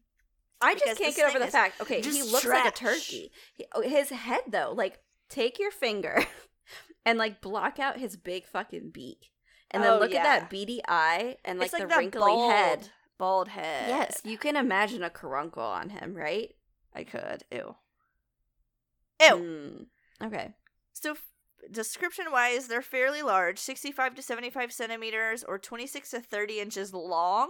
[0.61, 1.81] I just can't get over the fact.
[1.81, 3.31] Okay, he looks like a turkey.
[3.53, 6.25] He, oh, his head, though, like, take your finger
[7.05, 9.31] and, like, block out his big fucking beak.
[9.71, 10.19] And then Oh, look yeah.
[10.19, 12.89] at that beady eye and, like, like the wrinkly bald, head.
[13.17, 13.89] bald head.
[13.89, 16.53] Yes, you can imagine a caruncle on him, right?
[16.95, 17.43] I could.
[17.51, 17.75] Ew.
[19.19, 19.27] Ew.
[19.35, 19.85] Mm,
[20.23, 20.53] Okay.
[20.93, 21.15] So,
[21.71, 27.49] description wise, they're fairly large 65 to 75 centimeters or 26 to 30 inches long.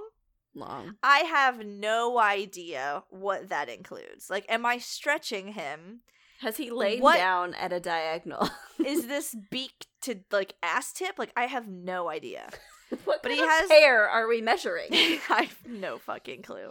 [0.55, 0.95] Long.
[1.01, 4.29] I have no idea what that includes.
[4.29, 6.01] Like, am I stretching him?
[6.41, 8.49] Has he laid What- down at a diagonal?
[8.85, 11.17] Is this beak to like ass tip?
[11.17, 12.49] Like, I have no idea.
[13.05, 14.87] what But kind he of has- hair are we measuring?
[14.91, 16.69] I have no fucking clue.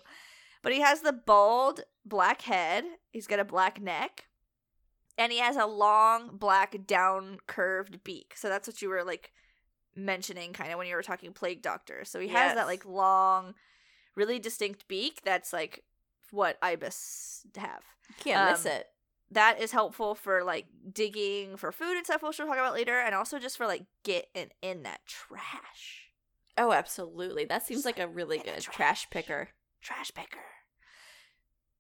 [0.63, 2.85] But he has the bald black head.
[3.11, 4.27] He's got a black neck.
[5.19, 8.35] And he has a long black down curved beak.
[8.37, 9.33] So that's what you were like
[9.95, 12.05] mentioning kind of when you were talking plague doctor.
[12.05, 13.55] So he has that like long,
[14.17, 15.85] really distinct beak that's like
[16.31, 17.83] what ibis have.
[18.21, 18.87] Can't miss Um, it.
[19.31, 22.99] That is helpful for like digging for food and stuff, which we'll talk about later,
[23.01, 26.11] and also just for like getting in that trash.
[26.59, 27.47] Oh, absolutely.
[27.47, 28.65] That seems like a really good trash
[29.05, 29.11] trash.
[29.11, 29.49] picker.
[29.81, 30.39] trash picker.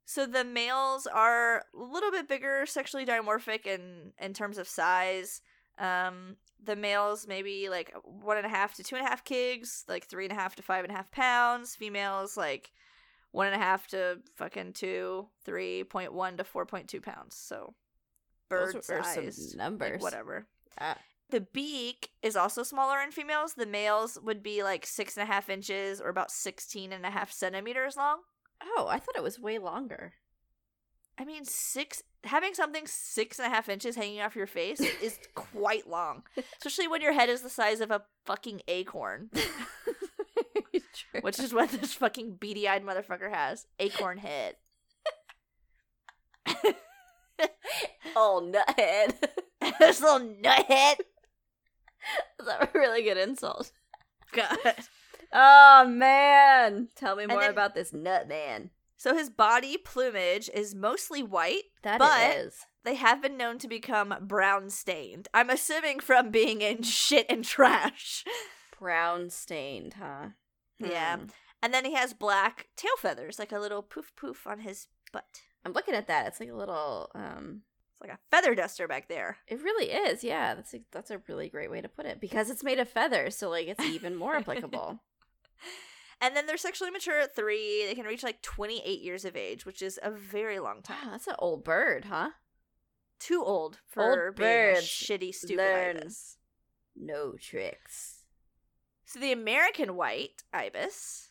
[0.05, 5.41] So the males are a little bit bigger, sexually dimorphic in in terms of size.
[5.79, 9.85] Um, the males maybe like one and a half to two and a half kigs,
[9.89, 11.77] like three and a half to five and a half pounds.
[11.77, 12.73] Females like
[13.31, 17.37] one and a half to fucking two, three point one to four point two pounds.
[17.37, 17.75] So
[18.49, 20.03] bird Those are some size, like, numbers.
[20.03, 20.47] whatever.
[20.81, 20.99] Ah.
[21.31, 23.55] The beak is also smaller in females.
[23.55, 27.11] The males would be like six and a half inches or about 16 and a
[27.11, 28.19] half centimeters long.
[28.65, 30.15] Oh, I thought it was way longer.
[31.19, 35.19] I mean, six having something six and a half inches hanging off your face is
[35.35, 36.23] quite long,
[36.59, 39.31] especially when your head is the size of a fucking acorn,
[41.21, 43.67] which is what this fucking beady-eyed motherfucker has.
[43.79, 44.57] Acorn head.
[48.17, 49.15] oh nuthead.
[49.79, 50.97] this little nuthead.
[52.39, 53.71] That's a really good insult.
[54.33, 54.59] God.
[55.33, 58.71] Oh man, tell me more then- about this nut man.
[58.97, 61.65] So his body plumage is mostly white.
[61.83, 62.67] That But- is.
[62.85, 65.29] They have been known to become brown stained.
[65.33, 68.25] I'm assuming from being in shit and trash.
[68.79, 70.31] brown stained, huh?
[70.81, 71.17] Yeah.
[71.19, 71.25] Hmm.
[71.63, 75.43] And then he has black tail feathers, like a little poof poof on his butt.
[75.65, 76.27] I'm looking at that.
[76.27, 79.39] It's like a little um It's like a feather duster back there.
[79.47, 80.25] it really is.
[80.25, 82.89] Yeah, that's a, that's a really great way to put it because it's made of
[82.89, 85.01] feathers, so like it's even more applicable.
[86.21, 87.85] And then they're sexually mature at three.
[87.87, 91.11] They can reach like 28 years of age, which is a very long Wow, time.
[91.11, 92.31] that's an old bird, huh?
[93.19, 95.97] Too old for Old being shitty, stupid learn.
[95.99, 96.37] ibis.
[96.95, 98.21] No tricks.
[99.05, 101.31] So the American white ibis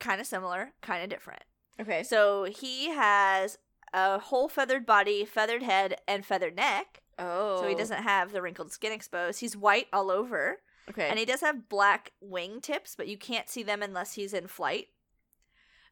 [0.00, 1.42] kind of similar, kind of different.
[1.80, 2.02] Okay.
[2.02, 3.58] So he has
[3.92, 7.00] a whole feathered body, feathered head, and feathered neck.
[7.18, 7.60] oh.
[7.60, 7.78] So he oh.
[7.78, 9.40] doesn't have the wrinkled skin exposed.
[9.40, 10.60] He's white all over.
[10.90, 11.08] Okay.
[11.08, 14.46] And he does have black wing tips, but you can't see them unless he's in
[14.48, 14.88] flight.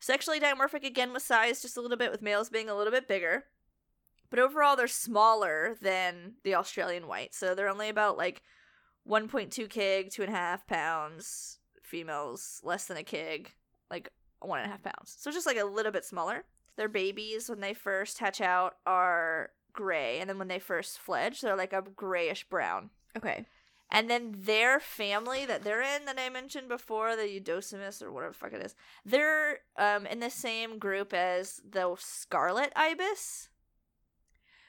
[0.01, 3.09] Sexually dimorphic again with size, just a little bit, with males being a little bit
[3.09, 3.45] bigger.
[4.31, 7.35] But overall, they're smaller than the Australian white.
[7.35, 8.43] So they're only about like
[9.09, 11.59] 1.2 kg, two and a half pounds.
[11.83, 13.47] Females less than a kg,
[13.91, 15.17] like one and a half pounds.
[15.19, 16.45] So just like a little bit smaller.
[16.77, 20.19] Their babies, when they first hatch out, are gray.
[20.21, 22.91] And then when they first fledge, they're like a grayish brown.
[23.17, 23.47] okay.
[23.95, 28.33] And then their family that they're in that I mentioned before, the Eudocimus or whatever
[28.33, 28.75] the fuck it is,
[29.05, 33.51] they're um in the same group as the scarlet ibis.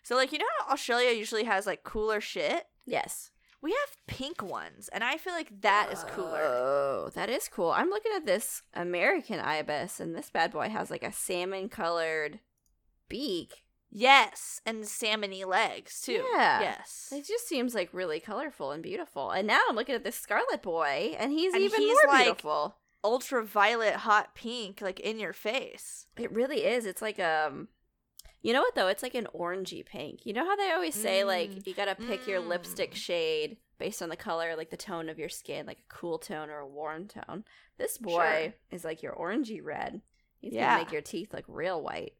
[0.03, 2.65] So like you know how Australia usually has like cooler shit?
[2.85, 3.31] Yes.
[3.61, 6.41] We have pink ones, and I feel like that is cooler.
[6.43, 7.71] Oh, that is cool.
[7.71, 12.41] I'm looking at this American ibis, and this bad boy has like a salmon colored
[13.07, 13.63] beak.
[13.95, 16.25] Yes, and salmony legs too.
[16.33, 16.61] Yeah.
[16.61, 17.09] Yes.
[17.15, 19.29] It just seems like really colorful and beautiful.
[19.29, 22.23] And now I'm looking at this scarlet boy, and he's And even he's more like-
[22.25, 22.75] beautiful.
[23.03, 26.07] Ultraviolet hot pink, like in your face.
[26.17, 26.85] It really is.
[26.85, 27.67] It's like um
[28.41, 28.87] you know what though?
[28.87, 30.25] It's like an orangey pink.
[30.25, 31.27] You know how they always say Mm.
[31.27, 32.95] like you gotta pick your lipstick Mm.
[32.97, 36.49] shade based on the color, like the tone of your skin, like a cool tone
[36.49, 37.43] or a warm tone.
[37.77, 38.53] This boy Sure.
[38.71, 40.01] is like your orangey red.
[40.39, 40.69] He's Yeah.
[40.71, 42.15] gonna make your teeth look real white.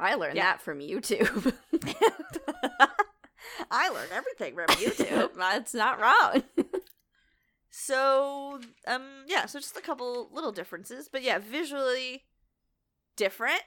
[0.00, 0.44] I learned Yeah.
[0.52, 1.52] that from YouTube.
[3.70, 5.34] I learned everything from YouTube.
[5.36, 6.42] That's not wrong.
[7.70, 12.24] So, um, yeah, so just a couple little differences, but yeah, visually
[13.16, 13.62] different,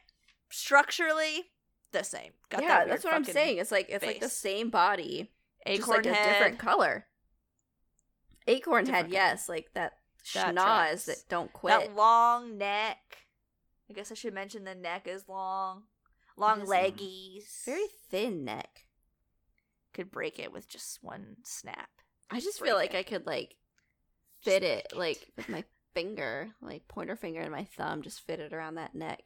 [0.52, 1.46] structurally
[1.94, 2.32] the same.
[2.50, 3.60] Got yeah, that that's what I'm saying.
[3.60, 5.32] It's like it's like the same body,
[5.66, 6.34] just Acorn like a head.
[6.34, 7.06] different color.
[8.48, 9.14] Acorn head, color.
[9.14, 9.94] yes, like that,
[10.34, 11.06] That schnoz tracks.
[11.06, 11.80] that don't quit.
[11.80, 12.98] That long neck.
[13.90, 15.84] I guess I should mention the neck is long,
[16.38, 17.64] long leggies.
[17.66, 18.86] Very thin neck.
[19.94, 21.90] could break it with just one snap.
[22.32, 22.98] I just feel like it.
[22.98, 23.56] I could like
[24.42, 28.40] fit break it, like with my finger, like pointer finger and my thumb, just fit
[28.40, 29.22] it around that neck,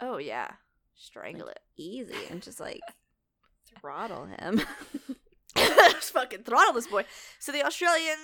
[0.00, 0.52] Oh yeah,
[0.94, 1.62] strangle Like- it.
[1.76, 2.80] easy, and just like
[3.80, 4.62] throttle him.
[5.56, 7.04] just fucking throttle this boy.
[7.38, 8.16] So the Australian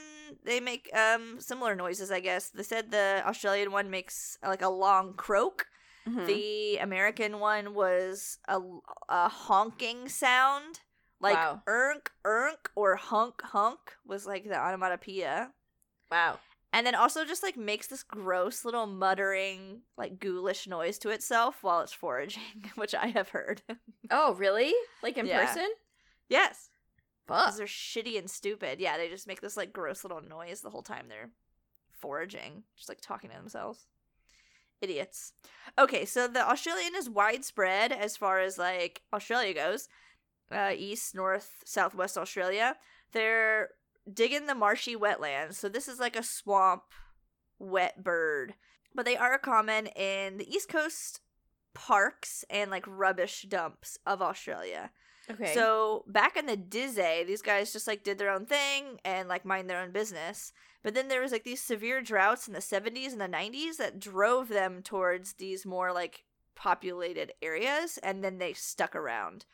[0.44, 2.48] they make um similar noises, I guess.
[2.50, 5.66] They said the Australian one makes like a long croak.
[6.08, 6.26] Mhm.
[6.26, 8.60] The American one was a,
[9.08, 10.80] a honking sound,
[11.20, 11.62] like Wow.
[11.66, 15.52] erk erk or hunk hunk was like the onomatopoeia.
[16.10, 16.38] wow.
[16.72, 21.62] And then also just like makes this gross little muttering, like ghoulish noise to itself
[21.62, 22.42] while it's foraging,
[22.74, 23.62] which I have heard.
[24.10, 24.74] Oh, really?
[25.02, 25.46] Like in Yeah.
[25.46, 25.68] person?
[26.28, 26.68] yes.
[27.26, 27.46] Fuck.
[27.46, 28.80] Because they're shitty and stupid.
[28.80, 31.30] Yeah, they just make this like gross little noise the whole time they're
[31.98, 33.86] foraging, just like talking to themselves.
[34.80, 35.32] Idiots.
[35.78, 39.88] Okay, so the Australian is widespread as far as like Australia goes.
[40.52, 42.76] Uh, east, north, southwest Australia.
[43.12, 43.70] They're
[44.12, 45.54] digging the marshy wetlands.
[45.54, 46.82] So this is like a swamp
[47.58, 48.54] wet bird.
[48.94, 51.20] But they are common in the east coast
[51.74, 54.90] parks and like rubbish dumps of Australia.
[55.30, 55.54] Okay.
[55.54, 59.44] So back in the Dizzy, these guys just like did their own thing and like
[59.44, 60.52] mind their own business.
[60.84, 63.98] But then there was like these severe droughts in the 70s and the 90s that
[63.98, 69.46] drove them towards these more like populated areas and then they stuck around.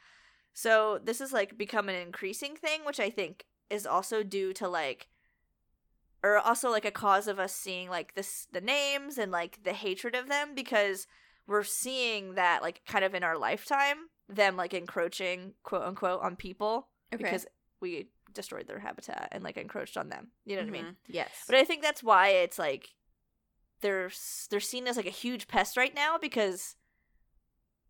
[0.52, 4.68] So this is like become an increasing thing, which I think is also due to
[4.68, 5.08] like
[6.22, 9.72] or also like a cause of us seeing like this the names and like the
[9.72, 11.06] hatred of them because
[11.46, 16.36] we're seeing that like kind of in our lifetime them like encroaching quote unquote on
[16.36, 17.22] people okay.
[17.22, 17.46] because
[17.80, 20.96] we destroyed their habitat and like encroached on them you know what i mean Mhm.
[21.08, 21.30] Yes.
[21.46, 22.90] but i think that's why it's like
[23.80, 24.10] they're
[24.50, 26.76] they're seen as like a huge pest right now because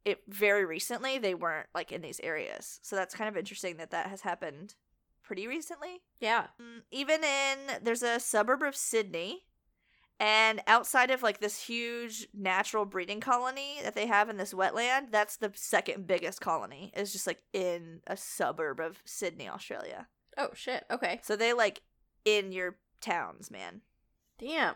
[0.05, 3.91] it very recently they weren't like in these areas so that's kind of interesting that
[3.91, 4.75] that has happened
[5.23, 6.47] pretty recently yeah.
[6.61, 9.45] Mm, even in there's a suburb of Sydney
[10.19, 15.11] and outside of like this huge natural breeding colony that they have in this wetland
[15.11, 20.09] that's the second biggest colony It's just like in a suburb of Sydney Australia
[20.41, 20.85] Oh shit.
[20.91, 21.21] Okay.
[21.23, 21.83] so they like
[22.25, 23.81] in your towns man
[24.39, 24.75] Damn.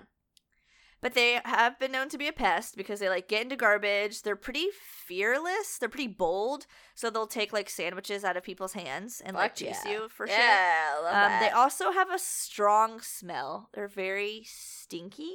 [1.03, 4.23] but they have been known to be a pest because they like get into garbage
[4.23, 4.67] they're pretty
[5.07, 9.55] fearless they're pretty bold so they'll take like sandwiches out of people's hands and like
[9.55, 9.93] chase yeah.
[9.93, 11.41] you for shit yeah, love Um, that.
[11.41, 13.69] they also have a strong smell.
[13.75, 15.33] They're very stinky.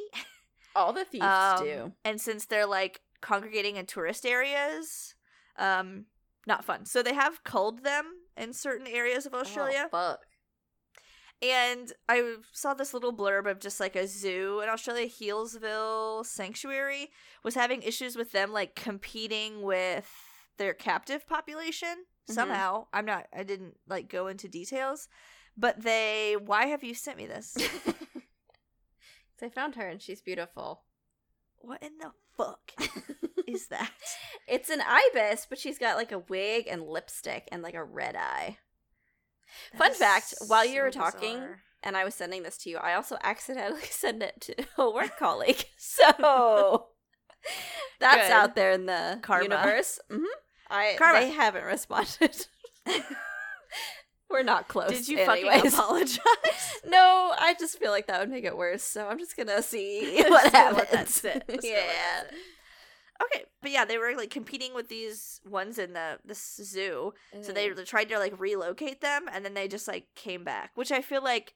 [0.76, 1.92] All the thieves Um, do.
[2.04, 5.14] And since they're like congregating in tourist areas,
[5.58, 6.06] um,
[6.48, 6.86] not fun.
[6.86, 8.06] So they have culled them
[8.40, 9.90] in certain areas of Australia.
[9.92, 10.20] Oh, fuck.
[11.42, 17.12] And I saw this little blurb of just like a zoo in Australia, Healesville Sanctuary,
[17.44, 20.10] was having issues with them like competing with
[20.58, 22.34] their captive population Mhm.
[22.34, 22.88] somehow.
[22.92, 25.08] I'm not, I didn't like go into details,
[25.56, 27.56] but they, why have you sent me this?
[29.42, 30.84] I found her and she's beautiful.
[31.62, 32.72] what in the fuck
[33.48, 33.92] is that?
[34.48, 38.16] It's an ibis, but she's got like a wig and lipstick and like a red
[38.16, 38.58] eye.
[39.76, 41.60] Fun fact, while you were talking, bizarre.
[41.84, 45.16] and I was sending this to you, I also accidentally sent it to a work
[45.20, 45.66] colleague.
[45.78, 46.88] So
[48.00, 48.32] that's Good.
[48.32, 49.44] out there in the Karma.
[49.44, 50.00] universe.
[50.10, 50.24] hmm
[50.70, 51.20] I Karma.
[51.22, 52.46] they haven't responded.
[54.30, 54.90] We're not close.
[54.92, 55.56] Did you anyways.
[55.56, 56.20] fucking apologize?
[56.86, 58.84] No, I just feel like that would make it worse.
[58.84, 60.90] So I'm just gonna see what let happens.
[60.92, 61.34] that sit.
[61.48, 61.76] Just gonna yeah.
[61.78, 62.38] let that sit.
[63.22, 67.14] Okay, but yeah, they were like competing with these ones in the this zoo.
[67.42, 67.86] So they Mm.
[67.86, 71.22] tried to like relocate them, and then they just like came back, which I feel
[71.24, 71.56] like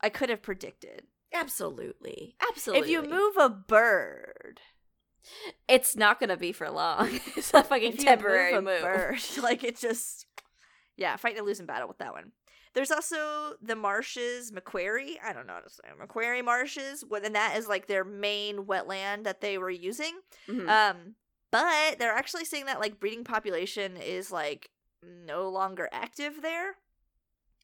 [0.00, 1.02] I could have predicted.
[1.34, 2.86] absolutely, absolutely.
[2.86, 4.60] If you move a bird,
[5.68, 7.20] it's not gonna be for long.
[7.36, 8.82] it's a fucking temporary move a move.
[8.82, 10.24] bird, like it just
[10.98, 12.32] yeah, fighting a losing battle with that one.
[12.74, 15.18] There's also the marshes, Macquarie.
[15.24, 15.98] I don't know how to say it.
[15.98, 20.20] Macquarie marshes, and that is like their main wetland that they were using.
[20.46, 20.68] Mhm.
[20.68, 21.14] Um,
[21.50, 24.70] but they're actually saying that like breeding population is like
[25.02, 26.76] no longer active there.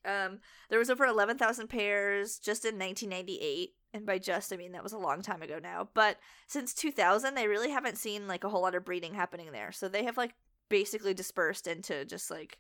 [0.07, 4.73] Um, there was over eleven thousand pairs just in 1998, and by just I mean
[4.73, 5.89] that was a long time ago now.
[5.95, 9.73] But since 2000, they really haven't seen like a whole lot of breeding happening there.
[9.73, 10.35] So they have like
[10.69, 12.59] basically dispersed into just like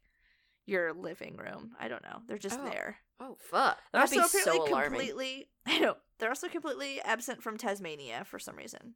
[0.66, 1.72] your living room.
[1.78, 2.20] I don't know.
[2.26, 2.64] They're just Oh.
[2.64, 2.96] there.
[3.20, 4.90] oh fuck, They're that'd be also so alarming.
[4.90, 5.48] completely.
[5.66, 8.94] I know they're also completely absent from Tasmania for some reason.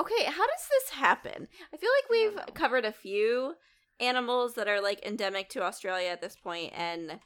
[0.00, 1.48] Okay, how does this happen?
[1.74, 3.54] I feel like we've covered a few
[4.00, 7.18] animals that are like endemic to Australia at this point, and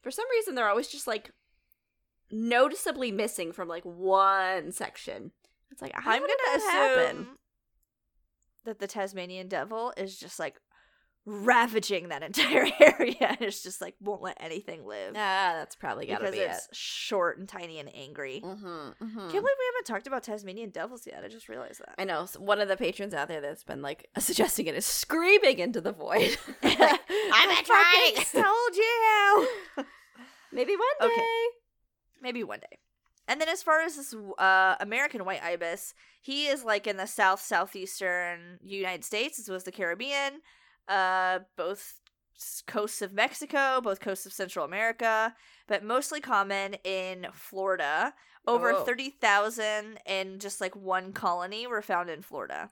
[0.00, 1.32] for some reason they're always just like
[2.30, 5.32] noticeably missing from like one section.
[5.70, 7.26] It's like I'm gonna assume happen?
[8.64, 10.60] that the Tasmanian devil is just like
[11.30, 16.06] ravaging that entire area and it's just like won't let anything live Ah, that's probably
[16.06, 18.36] gotta because be it's short and tiny and angry.
[18.38, 18.42] it.
[18.44, 21.22] Mm-hmm, Can't believe we haven't talked about Tasmanian devils yet.
[21.24, 21.94] I just realized that.
[21.98, 24.86] I know so one of the patrons out there that's been like suggesting it is
[24.86, 26.36] screaming into the void.
[26.62, 28.14] I'm a trying.
[28.32, 29.48] told you.
[30.52, 31.14] Maybe one day.
[31.14, 31.44] Okay.
[32.22, 32.78] Maybe one day.
[33.28, 37.06] And then as far as this uh, American white ibis, he is like in the
[37.06, 40.40] south southeastern United States as well as the Caribbean,
[40.90, 42.00] uh, both
[42.66, 45.34] coasts of Mexico, both coasts of Central America,
[45.66, 48.12] but mostly common in Florida.
[48.46, 48.84] Over Oh.
[48.84, 52.70] thirty thousand in just like one colony were found in Florida.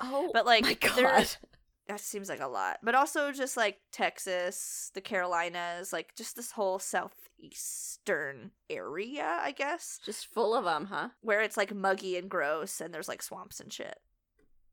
[0.00, 1.28] Oh, But like my god.
[1.88, 2.78] that seems like a lot.
[2.82, 10.00] But also just like Texas, the Carolinas, like just this whole southeastern area, I guess,
[10.04, 11.10] Just full of them, huh?
[11.20, 13.98] where it's like muggy and gross and there's like swamps and shit.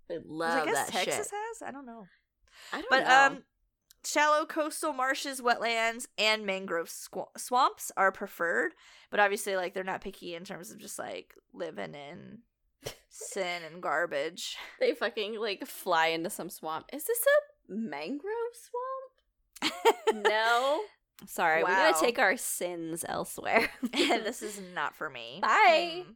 [0.10, 1.34] I love I guess that Texas shit.
[1.60, 1.68] has?
[1.68, 2.06] I don't know.
[2.74, 3.26] I don't But know.
[3.38, 3.44] um
[4.06, 8.74] shallow coastal marshes, wetlands, and mangrove squ- swamps are preferred,
[9.10, 12.40] but obviously like they're not picky in terms of just like living in
[13.10, 14.58] sin and garbage.
[14.80, 16.88] they fucking like fly into some swamp.
[16.94, 17.20] Is this
[17.70, 19.74] a mangrove swamp?
[20.28, 20.82] No.
[21.28, 21.92] Sorry, we Wow.
[21.92, 23.70] gotta take our sins elsewhere.
[23.94, 25.38] this is not for me.
[25.42, 26.04] Bye.
[26.08, 26.12] Hmm.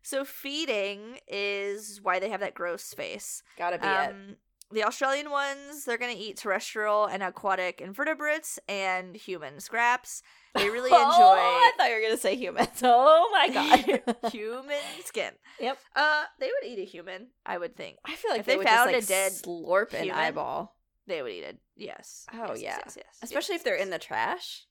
[0.00, 3.42] So feeding is why they have that gross face.
[3.58, 4.38] gotta be it.
[4.70, 10.22] The Australian ones, they're gonna eat terrestrial and aquatic invertebrates and human scraps.
[10.54, 10.98] They really enjoy.
[11.00, 12.68] Oh, I thought you were gonna say humans.
[12.82, 14.30] Oh my god.
[14.32, 14.76] human
[15.06, 15.32] skin.
[15.58, 15.78] Yep.
[15.96, 17.96] Uh, they would eat a human, I would think.
[18.04, 20.18] I feel like If they, they would found just, a like, dead slurp an human-
[20.20, 20.76] eyeball,
[21.06, 21.58] They would eat it.
[21.76, 22.26] Yes.
[22.34, 22.76] Oh, Yes, yeah.
[22.76, 22.82] Yes.
[22.84, 22.96] Yes.
[22.96, 24.66] yes, especially if they're in the trash.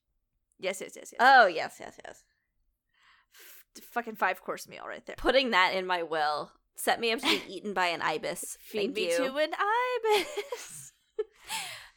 [0.60, 0.79] Yes.
[0.81, 0.93] Yes.
[0.95, 1.10] Yes.
[1.13, 1.19] Yes.
[1.19, 2.23] Oh yes, yes, yes.
[3.33, 5.15] F- fucking five course meal right there.
[5.17, 6.51] Putting that in my will.
[6.78, 8.58] Set me up to be eaten by an ibis.
[8.62, 9.18] Feed Thank me you.
[9.18, 9.52] to an
[10.06, 10.94] ibis.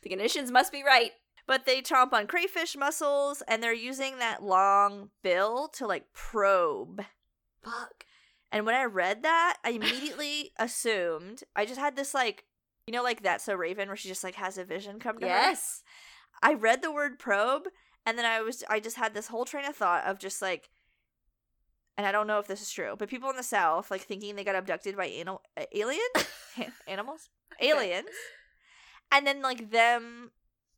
[0.03, 1.13] The conditions must be right.
[1.47, 7.05] But they chomp on crayfish mussels and they're using that long bill to like probe.
[7.63, 8.05] Fuck.
[8.53, 12.45] And when I read that, I immediately assumed I just had this like
[12.87, 15.27] you know like that's so Raven where she just like has a vision come to
[15.27, 15.33] her.
[15.33, 15.83] Yes.
[16.43, 17.65] I read the word probe
[18.07, 20.71] and then I was I just had this whole train of thought of just like
[21.97, 24.37] and I don't know if this is true, but people in the south like thinking
[24.37, 26.01] they got abducted by anal- aliens,
[26.87, 27.29] animals,
[27.61, 28.09] aliens.
[29.13, 30.31] And then like them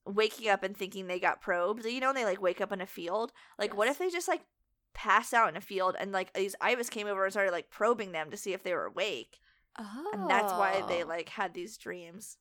[0.07, 1.85] waking up and thinking they got probed.
[1.85, 3.33] You know, and they like wake up in a field.
[3.59, 4.43] Like what if they just like
[4.95, 8.13] passed out in a field and like these ibis came over and started like probing
[8.13, 9.39] them to see if they were awake.
[9.79, 10.11] Oh.
[10.13, 11.07] And that's why they oh.
[11.07, 12.37] like had these dreams.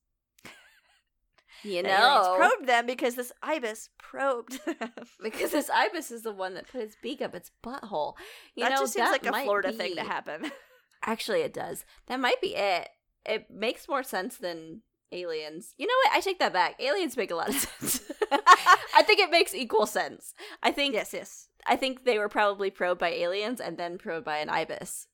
[1.64, 4.90] You know, probed them because this ibis probed them.
[5.22, 8.14] because this ibis is the one that put its beak up its butthole.
[8.56, 10.52] You that know, just seems that like a Florida thing to be- happen.
[11.04, 11.84] Actually, it does.
[12.08, 12.90] That might be it.
[13.26, 14.82] It makes more sense than
[15.12, 15.74] aliens.
[15.78, 16.16] You know what?
[16.18, 16.76] I take that back.
[16.80, 18.02] Aliens make a lot of sense.
[18.32, 20.34] I think it makes equal sense.
[20.64, 21.48] I think yes, yes.
[21.68, 25.08] I think they were probably probed by aliens and then probed by an ibis,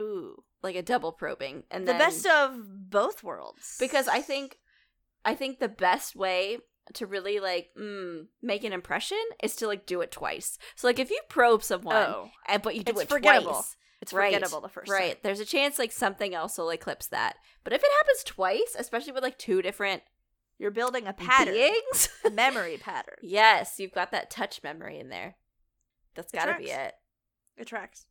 [0.00, 0.42] Ooh.
[0.62, 1.64] like a double probing.
[1.70, 3.76] And The then, best of both worlds.
[3.78, 4.58] because I think
[5.24, 6.58] I think the best way
[6.94, 10.58] to really like mm, make an impression is to like do it twice.
[10.74, 12.30] So like if you probe someone Oh.
[12.46, 13.52] and but you do it forgettable.
[13.52, 15.12] twice, It's Right, forgettable the first right?
[15.12, 15.18] time.
[15.22, 17.36] There's a chance like something else will eclipse that.
[17.62, 20.02] But if it happens twice, especially with like two different
[20.58, 21.54] You're building a pattern.
[21.54, 23.16] beings, A memory pattern.
[23.22, 25.36] yes, you've got that touch memory in there.
[26.16, 26.94] That's got to be it.
[27.56, 28.06] It tracks.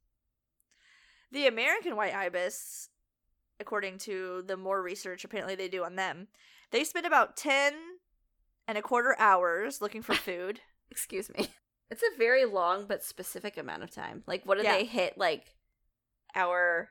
[1.31, 2.89] The American white ibis,
[3.59, 6.27] according to the more research apparently they do on them,
[6.71, 7.73] they spend about 10
[8.67, 10.61] and a quarter hours looking for food.
[10.89, 11.47] Excuse me.
[11.89, 14.23] It's a very long but specific amount of time.
[14.27, 14.73] Like, what do Yeah.
[14.77, 15.17] they hit?
[15.17, 15.55] Like,
[16.35, 16.89] hour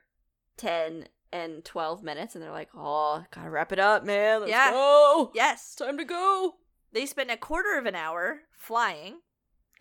[0.57, 4.41] 10 and 12 minutes, and they're like, oh, gotta wrap it up, man.
[4.41, 4.71] Let's Yeah.
[4.71, 5.31] go.
[5.33, 5.73] yes.
[5.75, 6.55] Time to go.
[6.91, 9.21] They spend a quarter of an hour flying.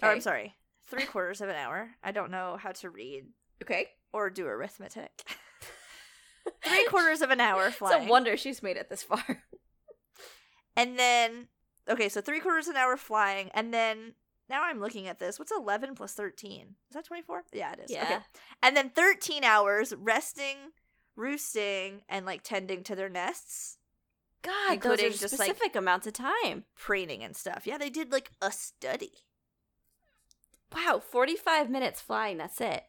[0.02, 0.54] Or I'm sorry,
[0.86, 1.90] three quarters of an hour.
[2.02, 3.24] I don't know how to read
[3.62, 3.88] Okay.
[4.12, 5.22] or do arithmetic.
[6.64, 8.02] three quarters of an hour flying.
[8.02, 9.42] It's a wonder she's made it this far.
[10.80, 11.48] And then,
[11.88, 14.14] okay, so three quarters of an hour flying, and then
[14.48, 15.38] now I'm looking at this.
[15.38, 16.60] What's 11 plus 13?
[16.88, 17.44] Is that 24?
[17.52, 17.90] Yeah, it is.
[17.96, 18.00] Okay.
[18.08, 18.20] Yeah.
[18.62, 20.56] And then 13 hours resting,
[21.16, 23.76] roosting, and like tending to their nests,
[24.42, 26.64] God, Including those are just, like- specific amounts of time.
[26.76, 27.66] preening and stuff.
[27.66, 29.12] Yeah, they did like a study.
[30.74, 32.84] Wow, 45 minutes flying, that's it.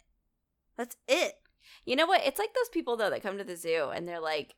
[0.78, 1.34] That's it.
[1.86, 2.22] You know what?
[2.26, 4.56] It's like those people though that come to the zoo and they're like,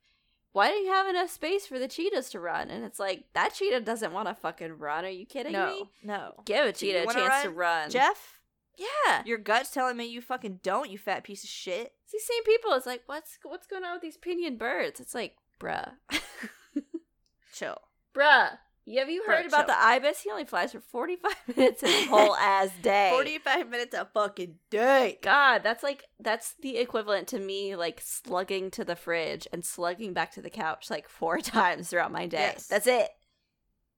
[0.54, 3.54] "Why do you have enough space for the cheetahs to run?" And it's like that
[3.54, 5.04] cheetah doesn't want to fucking run.
[5.04, 5.90] Are you kidding no, me?
[6.04, 6.36] no.
[6.46, 7.90] Give a cheetah a chance to run, run.
[7.92, 8.40] Jeff,
[8.78, 11.94] yeah, your gut's telling me you fucking don't, you fat piece of shit.
[12.04, 12.72] it's these same people.
[12.74, 15.00] It's like, what's what's going on with these pinion birds?
[15.00, 15.92] It's like, bruh,
[17.54, 17.78] Chill.
[18.16, 18.58] bruh.
[18.86, 19.76] You- Have you heard Bruh, about chill.
[19.76, 20.22] the ibis?
[20.22, 23.10] He only flies for forty five minutes his whole ass day.
[23.14, 25.20] 45 minutes a fucking day.
[25.22, 30.14] God, that's like that's the equivalent to me like slugging to the fridge and slugging
[30.14, 32.52] back to the couch like four times throughout my day.
[32.54, 32.68] Yes.
[32.68, 33.10] That's it.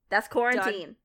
[0.09, 0.97] That's quarantine.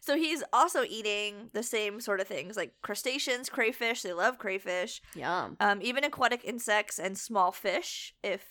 [0.00, 4.02] So he's also eating the same sort of things like crustaceans, crayfish.
[4.02, 5.00] They love crayfish.
[5.16, 5.56] Yum.
[5.58, 8.44] Um, even aquatic insects and small fish, if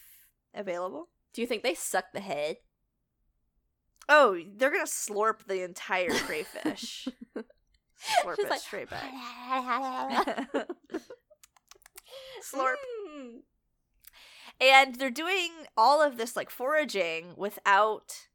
[0.54, 1.10] available.
[1.34, 2.58] Do you think they suck the head?
[4.08, 7.08] Oh, they're gonna slurp the entire crayfish.
[7.36, 9.12] slurp Just it like- straight back.
[12.44, 12.76] Slurp.
[13.10, 13.40] Mm.
[14.62, 18.28] And they're doing all of this like foraging without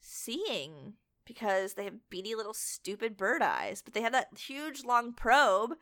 [0.00, 0.94] seeing
[1.24, 5.74] because they have beady little stupid bird eyes, but they have that huge long probe.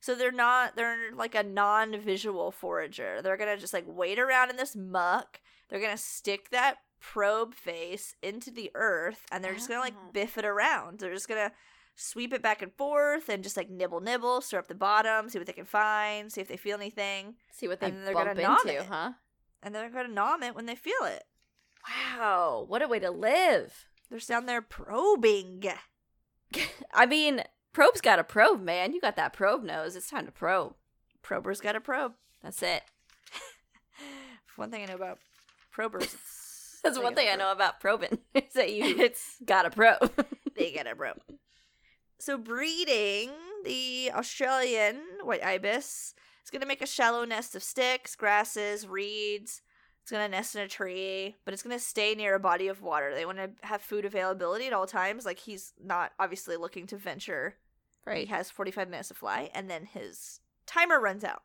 [0.00, 3.20] So they're not they're like a non-visual forager.
[3.22, 5.40] They're going to just like wait around in this muck.
[5.68, 9.96] They're going to stick that probe face into the earth and they're just going to
[9.96, 10.00] Ah.
[10.04, 10.98] like biff it around.
[11.00, 11.54] They're just to
[11.96, 15.38] sweep it back and forth and just like nibble nibble, stir up the bottom, see
[15.38, 18.26] what they can find, see if they feel anything See what they And they're bump
[18.36, 18.40] gonna
[18.70, 18.86] into, it.
[18.86, 19.12] huh?
[19.62, 21.24] and they're to nom it when they feel it.
[22.16, 23.86] Wow, what a way to live.
[24.10, 25.64] They're down there probing.
[26.94, 27.42] I mean,
[27.72, 28.92] probe's got a probe, man.
[28.92, 29.96] You got that probe nose.
[29.96, 30.74] It's time to probe.
[31.22, 32.12] Prober's got a probe.
[32.42, 32.82] That's it.
[34.56, 35.18] One thing I know about
[35.74, 36.16] probers.
[36.82, 40.12] That's they one thing I know about probing is that you it's got a probe.
[40.56, 41.20] they get a probe.
[42.18, 43.30] So breeding
[43.64, 46.14] the Australian white ibis
[46.44, 49.62] is going to make a shallow nest of sticks, grasses, reeds.
[50.02, 52.68] It's going to nest in a tree, but it's going to stay near a body
[52.68, 53.14] of water.
[53.14, 55.24] They want to have food availability at all times.
[55.26, 57.56] Like he's not obviously looking to venture
[58.06, 58.26] Right.
[58.26, 61.42] He has 45 minutes to fly, and then his timer runs out.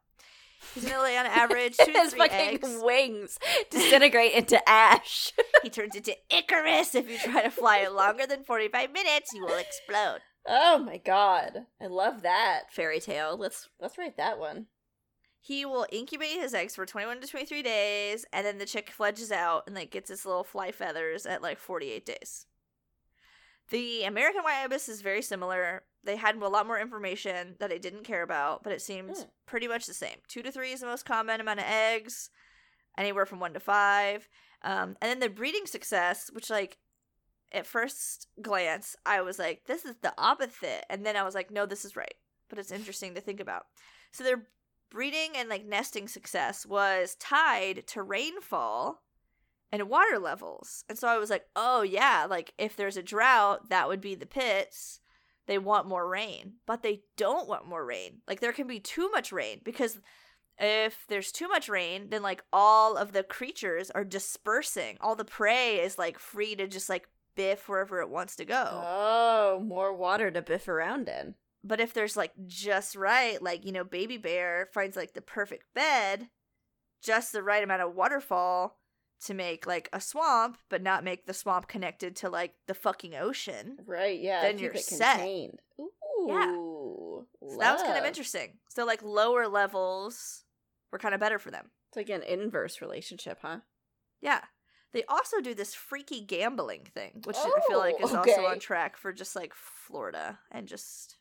[0.74, 2.80] He's to lay on average two His fucking eggs.
[2.82, 3.38] wings
[3.70, 5.32] disintegrate into ash.
[5.64, 6.94] He turns into Icarus.
[6.96, 10.20] If you try to fly longer than 45 minutes, you will explode.
[10.48, 11.66] oh my god.
[11.82, 13.36] I love that fairy tale.
[13.38, 14.68] Let's let's write that one.
[15.42, 19.32] He will incubate his eggs for 21 to 23 days, and then the chick fledges
[19.32, 22.46] out and like gets its little fly feathers at like 48 days.
[23.70, 25.84] The American white ibis is very similar.
[26.06, 29.30] They had a lot more information that I didn't care about, but it seems Hmm.
[29.46, 30.18] pretty much the same.
[30.28, 32.30] Two to three is the most common amount of eggs,
[32.98, 34.30] anywhere from one to five.
[34.62, 36.78] Um, and then the breeding success, which like
[37.52, 41.52] at first glance I was like, this is the opposite, and then I was like,
[41.52, 42.16] no, this is right.
[42.50, 43.66] But it's interesting to think about.
[44.12, 44.48] So their
[44.90, 49.02] breeding and like nesting success was tied to rainfall
[49.72, 50.86] and water levels.
[50.88, 54.16] And so I was like, oh, yeah, like if there's a drought, that would be
[54.16, 55.00] the pits.
[55.48, 58.22] They want more rain, but they don't want more rain.
[58.28, 60.00] Like there can be too much rain because
[60.58, 64.98] if there's too much rain, then like all of the creatures are dispersing.
[65.02, 68.68] All the prey is like free to just like biff wherever it wants to go.
[68.72, 71.36] Oh, more water to biff around in.
[71.64, 75.74] But if there's like just right, like, you know, baby bear finds like the perfect
[75.74, 76.30] bed,
[77.04, 78.80] just the right amount of waterfall
[79.26, 83.16] to make like a swamp, but not make the swamp connected to like the fucking
[83.16, 83.78] ocean.
[83.86, 84.42] Right, yeah.
[84.42, 85.18] Then you're set.
[85.18, 85.60] contained.
[85.80, 85.90] Ooh.
[86.28, 86.56] Yeah.
[87.50, 88.58] So that was kind of interesting.
[88.70, 90.44] So like lower levels
[90.92, 91.72] were kind of better for them.
[91.90, 93.60] It's like an inverse relationship, huh?
[94.22, 94.42] Yeah.
[94.94, 98.60] They also do this freaky gambling thing, which I feel like Oh, is also on
[98.60, 101.18] track for just like Florida and just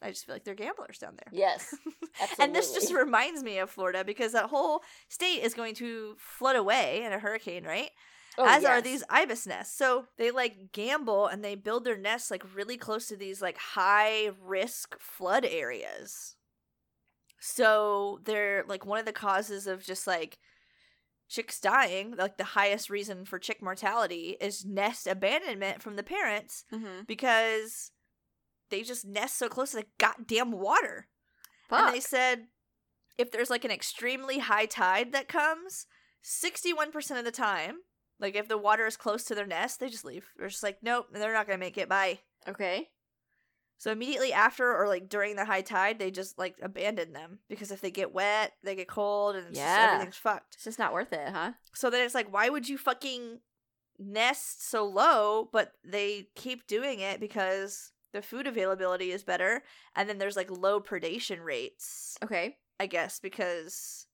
[0.00, 1.32] I just feel like they're gamblers down there.
[1.32, 1.74] Yes.
[2.38, 6.56] and this just reminds me of Florida because that whole state is going to flood
[6.56, 7.90] away in a hurricane, right?
[8.40, 9.76] Oh, As are these ibis nests.
[9.76, 13.58] So they like gamble and they build their nests like really close to these like
[13.58, 16.36] high risk flood areas.
[17.40, 20.38] So they're like one of the causes of just like
[21.28, 26.64] chicks dying, like the highest reason for chick mortality is nest abandonment from the parents
[26.72, 27.06] Mhm.
[27.06, 27.90] because
[28.70, 31.08] they just nest so close to the goddamn water.
[31.68, 31.80] Fuck.
[31.86, 32.46] And they said
[33.16, 35.86] if there's like an extremely high tide that comes,
[36.24, 37.78] 61% of the time,
[38.20, 40.30] like if the water is close to their nest, they just leave.
[40.36, 41.88] They're just like, nope, they're not going to make it.
[41.88, 42.20] Bye.
[42.48, 42.88] okay.
[43.80, 47.70] So immediately after or like during the high tide, they just like abandon them because
[47.70, 49.90] if they get wet, they get cold and it's just, Yeah.
[49.92, 50.56] everything's fucked.
[50.56, 51.52] It's just not worth it, huh?
[51.74, 53.38] So then it's like, why would you fucking
[54.00, 55.48] nest so low?
[55.52, 59.62] But they keep doing it because the food availability is better.
[59.94, 62.16] And then there's like low predation rates.
[62.22, 62.56] Okay.
[62.80, 64.06] I guess because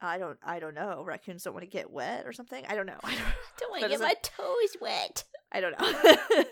[0.00, 1.02] I don't I don't know.
[1.04, 2.64] Raccoons don't want to get wet or something.
[2.68, 2.98] I don't know.
[3.04, 3.24] I don't,
[3.58, 5.24] Don't want to get my toes wet.
[5.52, 6.44] I don't know.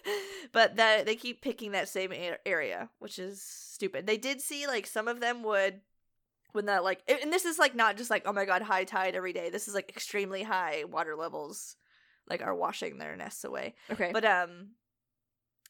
[0.52, 4.06] but that they keep picking that same a- area, which is stupid.
[4.06, 5.80] They did see like some of them would
[6.52, 9.14] when that like and this is like not just like oh my god high tide
[9.14, 9.50] every day.
[9.50, 11.76] This is like extremely high water levels
[12.28, 13.74] like are washing their nests away.
[13.90, 14.10] Okay.
[14.12, 14.70] But um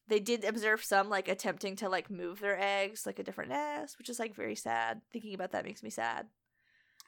[0.09, 3.99] they did observe some like attempting to like move their eggs like a different nest,
[3.99, 5.01] which is like very sad.
[5.13, 6.27] Thinking about that makes me sad.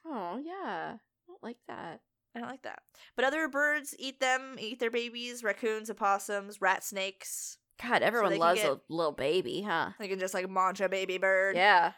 [0.05, 0.97] oh yeah.
[0.97, 2.01] I don't like that.
[2.35, 2.81] I don't like that.
[3.17, 7.59] But other birds eat them, eat their babies, raccoons, opossums, rat snakes.
[7.83, 9.91] God, everyone can loves get- a little baby, huh?
[9.99, 11.57] They can just like munch a baby bird.
[11.57, 11.93] Yeah.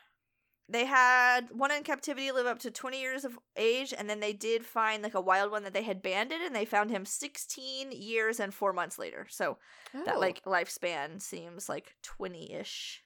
[0.71, 4.33] They had one in captivity live up to 20 years of age, and then they
[4.33, 7.91] did find like a wild one that they had banded, and they found him 16
[7.91, 9.27] years and four months later.
[9.29, 9.59] So
[9.93, 10.21] that Oh.
[10.21, 13.03] like lifespan seems like 20 ish.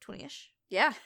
[0.00, 0.50] 20 ish.
[0.68, 0.92] yeah.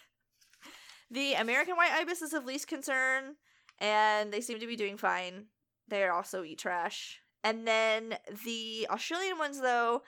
[1.13, 3.35] The American white ibis is of least concern,
[3.81, 5.47] and they seem to be doing fine.
[5.89, 7.19] They also eat trash.
[7.43, 10.03] And then the Australian ones, though,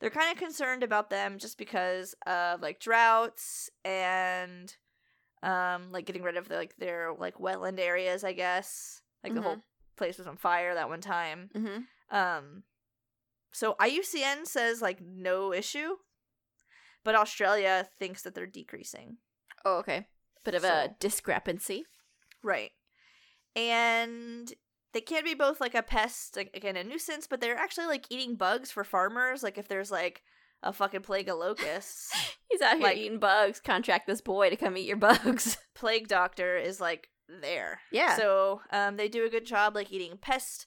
[0.00, 4.76] they're kind of concerned about them just because of like droughts and
[5.42, 9.02] um like getting rid of the, like their like wetland areas, I guess.
[9.24, 9.64] Like the whole
[9.96, 11.50] place was on fire that one time.
[11.54, 12.16] Mm-hmm.
[12.16, 12.62] Um,
[13.52, 15.96] so IUCN says like no issue,
[17.04, 19.16] but Australia thinks that they're decreasing.
[19.64, 20.06] Oh, okay.
[20.44, 21.84] Bit of So- a discrepancy.
[22.42, 22.70] Right.
[23.56, 24.52] And
[24.98, 28.06] they can be both like a pest, like again a nuisance, but they're actually like
[28.10, 29.44] eating bugs for farmers.
[29.44, 30.22] Like if there's like
[30.64, 32.10] a fucking plague of locusts,
[32.50, 33.60] He's out here Like- eating bugs.
[33.60, 35.56] Contract this boy to come eat your bugs.
[35.76, 37.10] plague doctor is like
[37.42, 37.78] there.
[37.92, 38.16] Yeah.
[38.16, 40.66] So um they do a good job like eating pest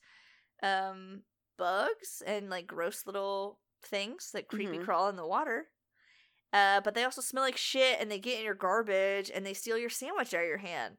[0.63, 1.23] um
[1.57, 4.85] bugs and like gross little things that creepy Mhm.
[4.85, 5.65] crawl in the water.
[6.53, 9.53] Uh, but they also smell like shit and they get in your garbage and they
[9.53, 10.97] steal your sandwich out of your hand.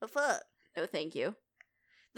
[0.00, 0.42] The fuck?
[0.76, 1.36] No, thank you.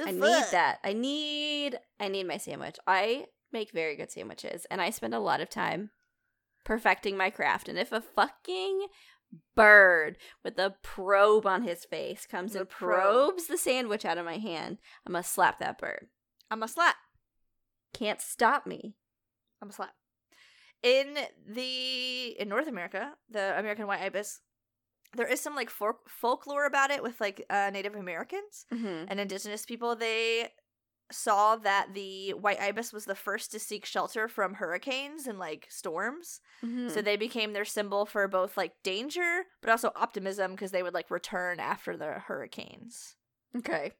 [0.01, 0.79] The I need that.
[0.85, 2.77] I need I need my sandwich.
[2.87, 5.91] I make very good sandwiches and I spend a lot of time
[6.65, 7.69] perfecting my craft.
[7.69, 8.87] And if a fucking
[9.55, 13.03] bird with a probe on his face comes The and probe.
[13.03, 16.07] probes the sandwich out of my hand, I'm gonna slap that bird.
[16.51, 16.97] I'm a slap.
[17.93, 18.97] Can't stop me.
[19.61, 19.95] I'm a slap.
[20.83, 24.41] In the in North America, the American white ibis,
[25.17, 29.05] there is some like folk- folklore about it with like uh, Native Americans Mm-hmm.
[29.09, 29.97] and indigenous people.
[29.97, 30.49] They
[31.13, 35.67] saw that the white ibis was the first to seek shelter from hurricanes and like
[35.69, 36.41] storms.
[36.65, 36.89] Mm-hmm.
[36.91, 40.95] So they became their symbol for both like danger but also optimism because they would
[40.95, 43.17] like return after the hurricanes.
[43.57, 43.93] okay.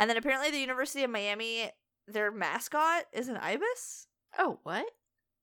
[0.00, 1.70] And then apparently the University of Miami
[2.08, 4.06] their mascot is an ibis.
[4.38, 4.86] Oh, what?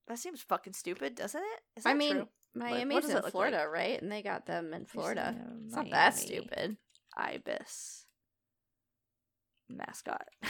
[0.08, 1.62] That seems fucking stupid, doesn't it?
[1.80, 2.28] Is I that mean, true?
[2.56, 4.02] Miami's in Florida, right?
[4.02, 5.36] And they got them in Florida.
[5.66, 6.78] It's not that stupid.
[7.18, 8.06] Ibis.
[9.70, 10.28] mascot.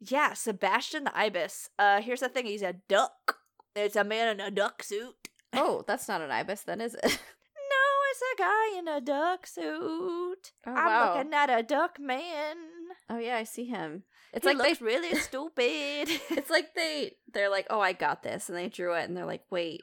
[0.00, 1.70] yeah, Sebastian the ibis.
[1.78, 3.38] Uh, here's the thing: he's a duck.
[3.74, 5.28] It's a man in a duck suit.
[5.52, 7.20] Oh, that's not an ibis, then, is it?
[7.70, 7.76] No,
[8.10, 10.52] it's a guy in a duck suit.
[10.66, 11.14] Oh, I'm wow.
[11.14, 12.56] looking at a duck man.
[13.10, 14.04] Oh yeah, I see him.
[14.32, 16.08] It's he like looks they really stupid.
[16.30, 19.26] it's like they they're like, "Oh, I got this." And they drew it and they're
[19.26, 19.82] like, "Wait,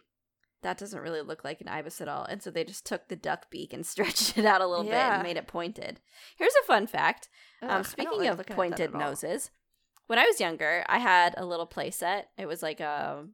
[0.63, 3.17] that doesn't really look like an ibis at all." And so they just took the
[3.17, 5.99] duck beak and stretched it out a little bit and made it pointed.
[6.37, 7.27] Here's a fun fact.
[7.61, 9.51] Ugh, Um speaking like of looking at that pointed noses,
[10.07, 12.29] when I was younger, I had a little play set.
[12.37, 13.33] It was like um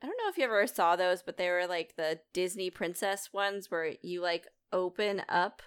[0.00, 3.32] I don't know if you ever saw those, but they were like the Disney princess
[3.32, 5.62] ones where you like open up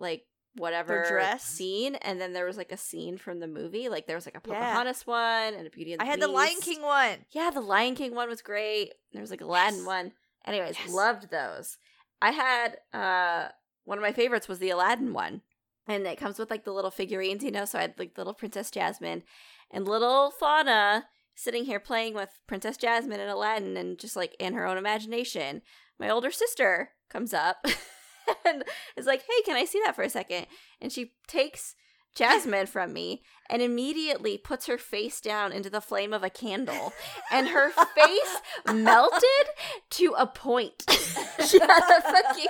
[0.00, 0.24] like
[0.56, 1.44] whatever dress?
[1.44, 3.88] scene and then there was like a scene from the movie.
[3.88, 4.54] Like there was like a Yeah.
[4.60, 7.18] Pocahontas one and a Beauty and the I had the Lion King one.
[7.30, 8.92] Yeah, the Lion King one was great.
[9.12, 9.86] There was like Aladdin Yes.
[9.86, 10.12] one.
[10.44, 10.92] Anyways, Yes.
[10.92, 11.78] loved those.
[12.22, 13.48] I had uh
[13.84, 15.42] one of my favorites was the Aladdin one.
[15.88, 18.34] And it comes with like the little figurines, you know, so I had like little
[18.34, 19.22] Princess Jasmine
[19.70, 24.54] and little Fauna sitting here playing with Princess Jasmine and Aladdin and just like in
[24.54, 25.62] her own imagination.
[26.00, 27.64] My older sister comes up
[28.44, 28.64] and
[28.96, 30.46] is like, "Hey, can I see that for a second?
[30.80, 31.74] And she takes
[32.16, 36.92] Jasmine from me and immediately puts her face down into the flame of a candle,
[37.30, 38.40] and her face
[38.74, 39.46] melted
[39.90, 40.82] to a point.
[41.46, 42.46] she had a fucking.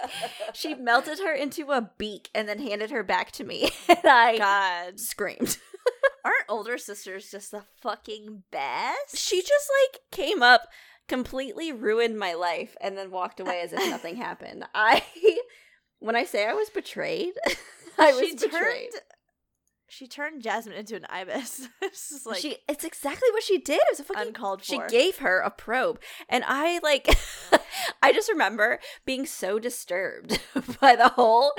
[0.54, 4.38] She melted her into a beak and then handed her back to me, and I
[4.38, 5.00] God.
[5.00, 5.58] screamed.
[6.24, 9.16] Aren't older sisters just the fucking best?
[9.16, 10.62] She just like came up,
[11.08, 14.64] completely ruined my life, and then walked away as if nothing happened.
[14.74, 15.02] I,
[16.06, 17.34] when I say I was betrayed,
[17.98, 18.52] I was she betrayed.
[18.52, 19.02] turned
[19.88, 21.68] she turned Jasmine into an ibis.
[21.82, 23.78] it's like she it's exactly what she did.
[23.78, 24.66] It was a fucking uncalled For.
[24.66, 27.08] she gave her a probe and i like
[28.02, 30.40] i just remember being so disturbed
[30.80, 31.52] by the whole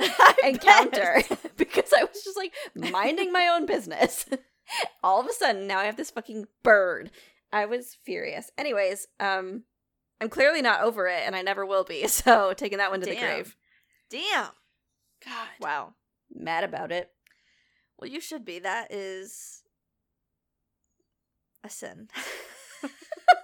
[0.44, 1.22] encounter
[1.56, 4.26] because i was just like minding my own business
[5.02, 7.10] all of a sudden now i have this fucking bird
[7.52, 9.64] i was furious anyways um
[10.20, 13.06] i'm clearly not over it and i never will be so taking that one to
[13.06, 13.56] the grave
[14.10, 14.48] Damn.
[15.24, 15.94] god Wow.
[16.32, 17.10] mad about it
[17.98, 18.58] Well, you should be.
[18.58, 19.62] That is
[21.64, 22.08] a sin.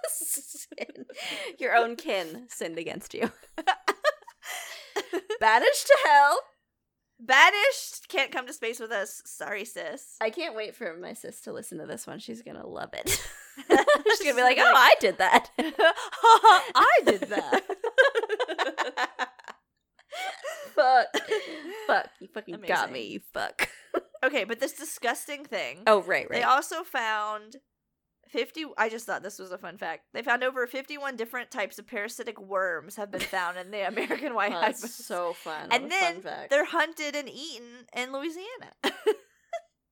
[0.07, 1.05] Sin.
[1.59, 3.31] your own kin sinned against you
[5.39, 6.39] banished to hell
[7.19, 9.21] Banished can't come to space with us.
[9.25, 10.17] Sorry, sis.
[10.19, 12.19] I can't wait for my sis to listen to this one.
[12.19, 13.07] She's gonna love it.
[13.09, 17.61] She's gonna be like, "Oh, I did that." I did that.
[20.73, 21.07] Fuck,
[21.87, 23.69] fuck, you fucking got me, you fuck.
[24.23, 25.79] okay, but this disgusting thing.
[25.87, 26.39] Oh, right, right.
[26.39, 27.57] They also found
[28.29, 30.05] 50 I just thought this was a fun fact.
[30.13, 34.33] They found over 51 different types of parasitic worms have been found in the American
[34.33, 35.69] white Oh, that's so fun.
[35.71, 36.49] and then fun fact.
[36.49, 38.73] they're hunted and eaten in Louisiana.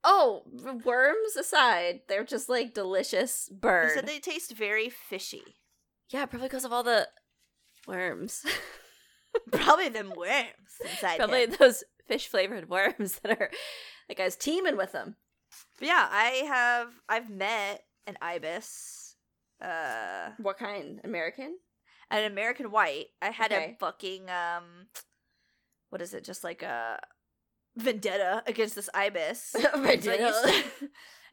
[0.03, 0.43] oh,
[0.83, 3.91] worms aside, they're just like delicious they bird.
[3.93, 5.43] said they taste very fishy.
[6.09, 7.07] yeah, probably because of all the
[7.87, 8.43] worms.
[9.51, 10.45] Probably them worms
[10.83, 11.55] inside probably him.
[11.59, 13.49] those fish flavored worms that are
[14.07, 15.15] that guy's teaming with them.
[15.79, 19.15] But yeah, I have I've met an ibis.
[19.61, 20.99] Uh What kind?
[21.03, 21.57] American?
[22.11, 23.07] an American white.
[23.21, 23.71] I had Okay.
[23.75, 24.87] a fucking um
[25.89, 26.23] what is it?
[26.23, 26.99] Just like a
[27.75, 29.53] vendetta against this ibis.
[29.55, 30.63] So I used, to,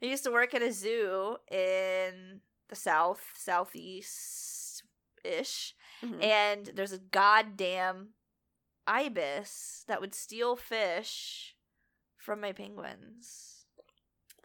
[0.01, 4.83] I used to work at a zoo in the south, southeast
[5.23, 6.23] ish, Mhm.
[6.23, 8.13] and there's a goddamn
[8.87, 11.55] ibis that would steal fish
[12.17, 13.65] from my penguins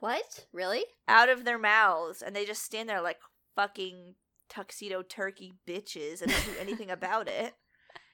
[0.01, 0.47] What?
[0.53, 0.85] Really?
[1.09, 3.19] out of their mouths, and they just stand there like
[3.55, 4.15] fucking
[4.49, 7.55] tuxedo turkey bitches and don't do anything about it.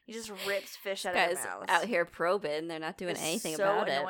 [0.07, 1.67] He just rips fish out of their mouths.
[1.69, 2.69] out here probing.
[2.69, 4.05] They're not doing It's anything so about it.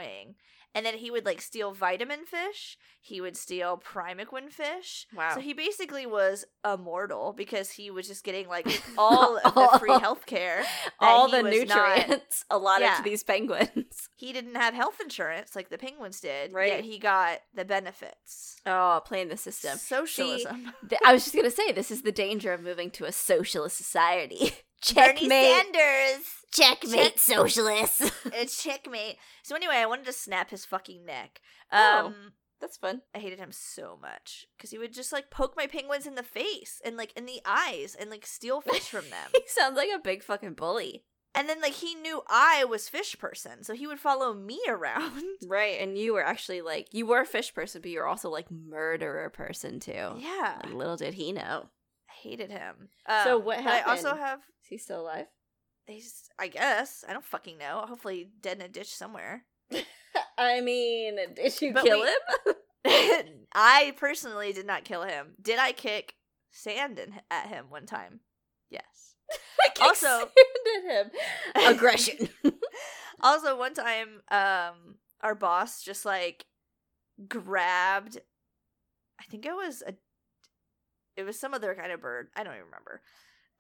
[0.75, 2.79] And then he would like steal vitamin fish.
[3.01, 5.07] He would steal primaquine fish.
[5.15, 5.35] Wow.
[5.35, 8.67] So he basically was immortal because he was just getting like
[8.99, 10.63] all of the free health care.
[10.99, 12.97] All the was not- nutrients allotted Yeah.
[12.97, 14.09] to these penguins.
[14.17, 16.53] He didn't have health insurance like the penguins did.
[16.53, 16.69] Right.
[16.69, 18.61] Yet he got the benefits.
[18.65, 19.77] Oh, playing the system.
[19.79, 20.73] Socialism.
[20.89, 23.77] Th- I was just gonna say this is the danger of moving to a socialist
[23.77, 24.53] society.
[24.95, 25.55] Bernie Checkmate.
[25.73, 26.25] Sanders.
[26.53, 28.11] Checkmate, Check- socialists.
[28.27, 29.17] It's checkmate.
[29.43, 31.41] So anyway, I wanted to snap his fucking neck.
[31.73, 32.07] Oh.
[32.07, 33.03] Um, That's fun.
[33.15, 36.23] I hated him so much because he would just like poke my penguins in the
[36.23, 39.31] face and like in the eyes and like steal fish from them.
[39.35, 41.05] He sounds like a big fucking bully.
[41.35, 45.23] and then like he knew I was fish person, so he would follow me around.
[45.47, 48.51] Right, and you were actually like you were a fish person, but you're also like
[48.51, 50.17] murderer person too.
[50.19, 51.71] yeah, Like, little did he know.
[52.23, 52.89] Hated him.
[53.25, 54.39] So Um, what but I also have.
[54.63, 55.27] Is he still alive?
[55.87, 57.85] He's, I guess, I don't fucking know.
[57.89, 59.45] Hopefully, dead in a ditch somewhere.
[60.39, 62.07] I mean, did you But kill we-
[62.53, 63.35] him?
[63.55, 65.35] I personally did not kill him.
[65.41, 66.15] Did I kick
[66.51, 68.21] sand in, at him one time?
[68.71, 69.15] Yes.
[69.61, 70.31] I kicked Also- sand
[70.77, 70.91] at
[71.65, 71.75] him.
[71.75, 72.29] Aggression.
[73.21, 76.45] Also, one time, um, our boss just like
[77.29, 78.19] grabbed.
[79.21, 79.95] I think it was a.
[81.17, 82.29] It was some other kind of bird.
[82.37, 83.03] I don't even remember.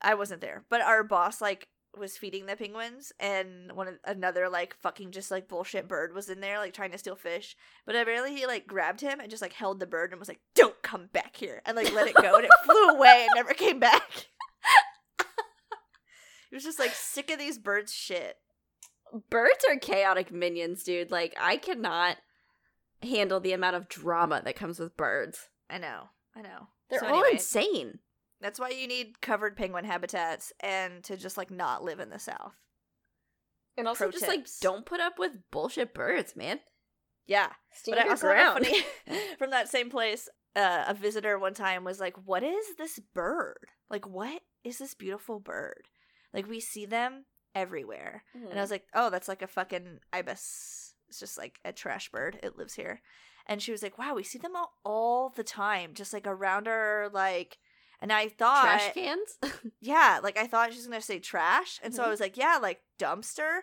[0.01, 4.49] I wasn't there, but our boss like was feeding the penguins, and one of, another
[4.49, 7.57] like fucking just like bullshit bird was in there like trying to steal fish.
[7.87, 10.41] But apparently he like grabbed him and just like held the bird and was like,
[10.55, 13.53] "Don't come back here," and like let it go, and it flew away and never
[13.53, 14.29] came back.
[16.51, 18.39] he was just like sick of these birds' shit.
[19.29, 21.11] Birds are chaotic minions, dude.
[21.11, 22.17] Like, I cannot
[23.03, 25.49] handle the amount of drama that comes with birds.
[25.69, 26.09] I know.
[26.35, 26.69] I know.
[26.93, 27.99] They're So all anyway, insane.
[28.40, 32.18] That's why you need covered penguin habitats and to just like not live in the
[32.18, 32.55] south.
[33.78, 36.61] And also, Pro just like, don't put up with bullshit birds, man.
[37.26, 37.49] Yeah.
[37.72, 38.66] Stand but I also ground.
[38.66, 38.82] funny
[39.38, 40.28] from that same place.
[40.55, 43.57] Uh, a visitor one time was like, "What is this bird?
[43.88, 45.88] Like, what is this beautiful bird?
[46.34, 47.24] Like, we see them
[47.55, 50.93] everywhere." And I was like, "Oh, that's like a fucking ibis.
[51.09, 52.38] It's just like a trash bird.
[52.43, 53.01] It lives here."
[53.47, 56.68] And she was like, "Wow, we see them all, all the time, just like around
[56.68, 57.59] our like."
[58.01, 59.38] And I thought, trash cans.
[59.80, 62.11] yeah, like I thought she was gonna say trash, and so I Mhm.
[62.11, 63.61] was like, yeah, like dumpster.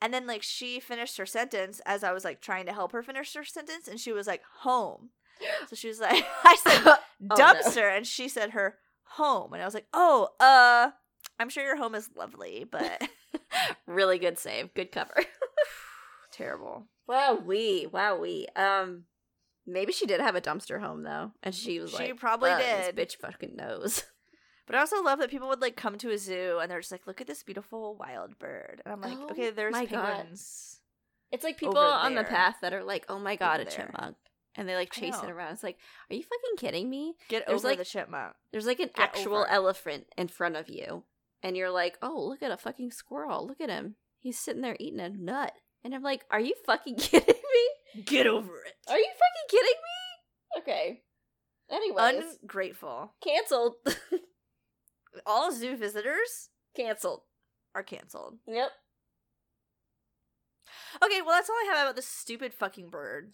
[0.00, 3.02] And then like she finished her sentence as I was like trying to help her
[3.02, 5.10] finish her sentence, and she was like home.
[5.68, 7.36] So she was like, I said Oh, no.
[7.36, 10.90] dumpster, and she said her home, and I was like, oh, uh,
[11.38, 13.02] I'm sure your home is lovely, but
[13.86, 14.72] really good save.
[14.74, 15.14] Good cover.
[16.32, 16.86] terrible.
[17.06, 17.86] wow, we.
[17.90, 18.46] Wow, we.
[18.56, 19.04] Um,
[19.66, 22.50] maybe she did have a dumpster home though, and she was like, She like, probably
[22.50, 22.96] "Fuck, did.
[22.96, 24.04] This bitch fucking knows.
[24.64, 26.92] But I also love that people would like come to a zoo and they're just
[26.92, 30.24] like, look at this beautiful wild bird, and I'm like, Oh okay, there's my God.
[31.32, 33.86] It's like people on the path that are like, "Oh my god, Over a there.
[33.86, 34.16] chipmunk,"
[34.54, 35.54] and they like chase it around.
[35.54, 35.78] It's like,
[36.10, 37.14] are you fucking kidding me?
[37.28, 38.34] Get There's, over like- the chipmunk.
[38.52, 41.04] There's like an Get actual over elephant in front of you,
[41.42, 43.46] and you're like, "Oh, look at a fucking squirrel!
[43.46, 43.96] Look at him.
[44.20, 45.52] He's sitting there eating a nut."
[45.82, 47.68] And I'm like, "Are you fucking kidding me?
[48.04, 48.74] Get over it.
[48.88, 51.02] Are you fucking kidding me?" Okay.
[51.70, 53.14] Anyways, Ungrateful.
[53.22, 53.74] canceled.
[55.26, 57.22] All zoo visitors canceled.
[57.74, 58.38] are canceled.
[58.46, 58.70] Yep.
[61.02, 63.32] Okay, well that's all I have about this stupid fucking bird.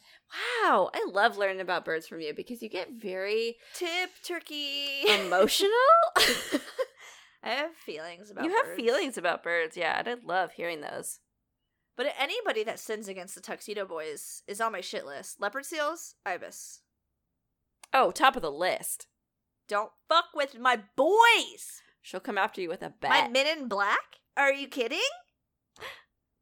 [0.63, 5.03] Wow, I love learning about birds from you because you get very Tip turkey.
[5.09, 5.71] emotional.
[7.43, 11.19] I have feelings about you have feelings about birds, yeah, and I love hearing those.
[11.99, 15.41] But anybody that sins against the tuxedo boys is on my shit list.
[15.41, 16.81] Leopard seals, ibis.
[17.93, 19.09] Oh, top of the list.
[19.67, 21.83] Don't fuck with my boys.
[22.01, 23.11] She'll come after you with a bat.
[23.11, 24.21] My men in black?
[24.37, 25.01] Are you kidding?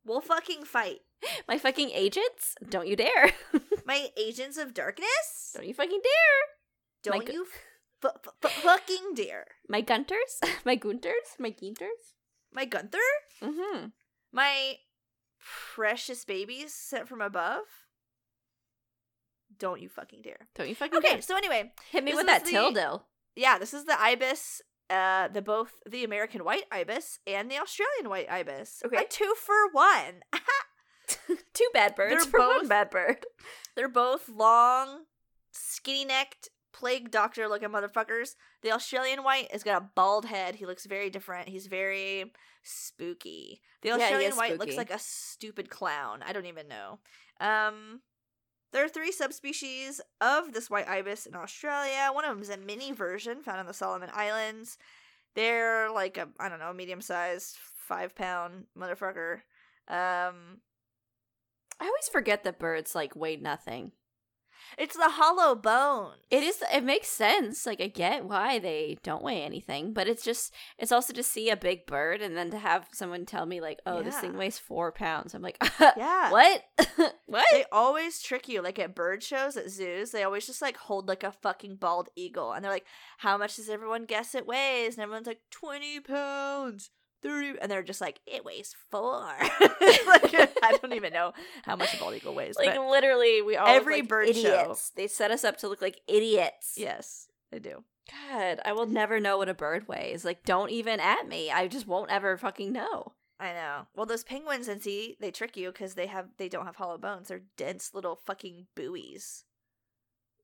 [0.05, 1.01] We'll fucking fight.
[1.49, 2.55] My fucking agents?
[2.69, 3.33] Don't you dare.
[3.85, 5.51] My agents of darkness?
[5.53, 7.13] Don't you fucking dare.
[7.13, 7.45] Don't you
[8.05, 9.47] f- f- f- fucking dare.
[9.69, 10.39] My Gunters?
[10.65, 11.35] My Gunters?
[11.41, 12.15] My Ginters?
[12.53, 12.99] My Gunther?
[13.43, 13.87] Mm-hmm.
[14.33, 14.77] My
[15.75, 17.63] precious babies sent from above?
[19.59, 20.49] Don't you fucking dare.
[20.55, 21.23] Don't you fucking Okay, dare.
[21.23, 23.03] so anyway, Hit me with that the- tilde.
[23.35, 28.09] yeah, this is the ibis, uh, the both the American white ibis and the Australian
[28.09, 28.83] white ibis.
[28.85, 28.97] Okay.
[28.99, 30.21] A two for one.
[31.55, 33.25] Two bad birds They're for one both- bad bird.
[33.77, 35.05] They're both long,
[35.53, 38.35] skinny necked, plague doctor looking motherfuckers.
[38.63, 40.57] The Australian white has got a bald head.
[40.57, 41.49] He looks very different.
[41.49, 42.33] He's very
[42.67, 43.61] spooky.
[43.83, 46.23] The Yeah, he Australian is white looks like a stupid clown.
[46.27, 46.99] I don't even know.
[47.41, 48.01] Um,
[48.73, 52.11] there are three subspecies of this white ibis in Australia.
[52.13, 54.77] One of them is a mini version found on the Solomon Islands.
[55.35, 59.37] They're like a I don't know medium sized five pound motherfucker.
[59.89, 60.61] Um,
[61.79, 63.93] I always forget that birds like weigh nothing.
[64.79, 66.15] It's the hollow bone.
[66.31, 66.63] It is.
[66.73, 67.67] It makes sense.
[67.67, 70.53] Like I get why they don't weigh anything, but it's just.
[70.79, 73.81] It's also to see a big bird and then to have someone tell me like,
[73.87, 76.31] "Oh, this thing weighs four pounds." I'm like, Yeah.
[76.31, 76.63] what?
[77.27, 77.47] what?
[77.53, 78.63] They always trick you.
[78.63, 82.09] Like at bird shows at zoos, they always just like hold like a fucking bald
[82.17, 82.53] eagle.
[82.53, 82.87] And they're like,
[83.19, 84.95] how much does everyone guess it weighs?
[84.95, 86.91] And everyone's like, 20 pounds,
[87.27, 87.59] 30.
[87.61, 89.23] And they're just like, it weighs four.
[89.41, 91.33] like, I don't even know
[91.65, 92.57] how much a bald eagle weighs.
[92.57, 96.01] like literally, we all every like bird show- They set us up to look like
[96.09, 96.75] idiots.
[96.77, 97.85] yes, they do.
[98.31, 100.25] God, I will never know what a bird weighs.
[100.25, 101.51] Like, don't even at me.
[101.51, 103.15] I just won't ever fucking know.
[103.41, 103.87] I know.
[103.95, 106.97] Well, those penguins and see, they trick you because they have they don't have hollow
[106.99, 107.29] bones.
[107.29, 109.45] They're dense little fucking buoys.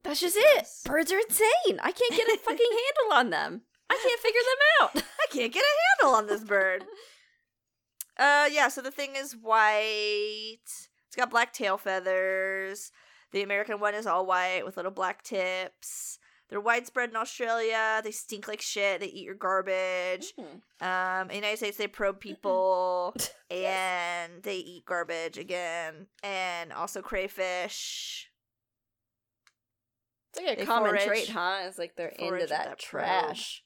[0.02, 0.66] That's just it.
[0.84, 1.78] Birds are insane.
[1.80, 3.62] I can't get a fucking handle on them.
[3.88, 5.04] I can't figure them out.
[5.32, 6.84] Can't get a handle on this bird.
[8.18, 8.68] Uh, yeah.
[8.68, 10.58] So the thing is white.
[10.64, 12.92] It's got black tail feathers.
[13.32, 16.18] The American one is all white with little black tips.
[16.50, 18.02] They're widespread in Australia.
[18.04, 19.00] They stink like shit.
[19.00, 20.34] They eat your garbage.
[20.38, 20.60] Mm.
[20.86, 23.14] Um, in the United States, they probe people
[23.50, 28.28] and they eat garbage again, and also crayfish.
[30.34, 31.60] It's like a They common forage- trait, huh?
[31.62, 33.61] It's like they're forage into that, that trash.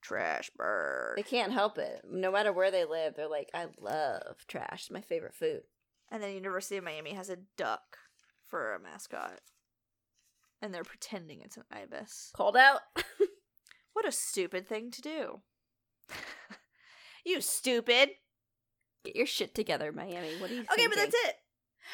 [0.00, 1.14] Trash bird.
[1.16, 2.02] They can't help it.
[2.08, 4.82] No matter where they live, they're like, I love trash.
[4.82, 5.62] It's my favorite food.
[6.10, 7.98] And then University of Miami has a duck
[8.46, 9.40] for a mascot.
[10.62, 12.30] And they're pretending it's an ibis.
[12.34, 12.80] Called out.
[13.98, 15.40] What a stupid thing to do.
[17.26, 18.10] you stupid.
[19.04, 20.36] Get your shit together, Miami.
[20.38, 21.34] What are you Okay, but that's it.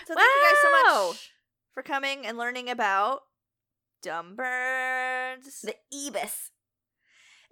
[0.06, 1.30] So thank you guys so much
[1.72, 3.20] for coming and learning about
[4.02, 5.62] dumb birds.
[5.62, 5.76] The
[6.06, 6.50] ibis.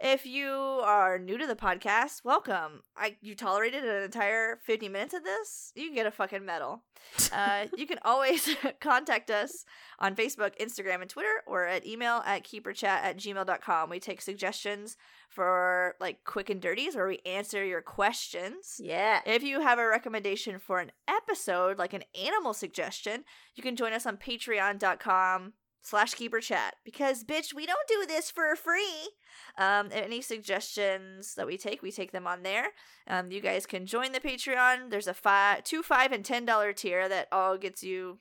[0.05, 2.83] If you are new to the podcast, welcome.
[2.97, 6.83] I you tolerated an entire 50 minutes of this, you can get a fucking medal.
[7.33, 8.49] Uh, you can always
[8.81, 9.65] contact us
[9.99, 13.91] on Facebook, Instagram, and Twitter, or at email at keeperchat at gmail.com.
[13.91, 14.97] We take suggestions
[15.29, 18.81] for like quick and dirties where we answer your questions.
[18.83, 19.21] Yeah.
[19.27, 23.25] If you have a recommendation for an episode, like an animal suggestion,
[23.55, 28.31] you can join us on patreon.com slash keeper chat because bitch we don't do this
[28.31, 29.11] for free.
[29.59, 32.69] Um any suggestions that we take we take them on there.
[33.07, 34.91] Um you guys can join the patreon.
[34.91, 38.19] There's a five two five and ten dollar tier that all gets you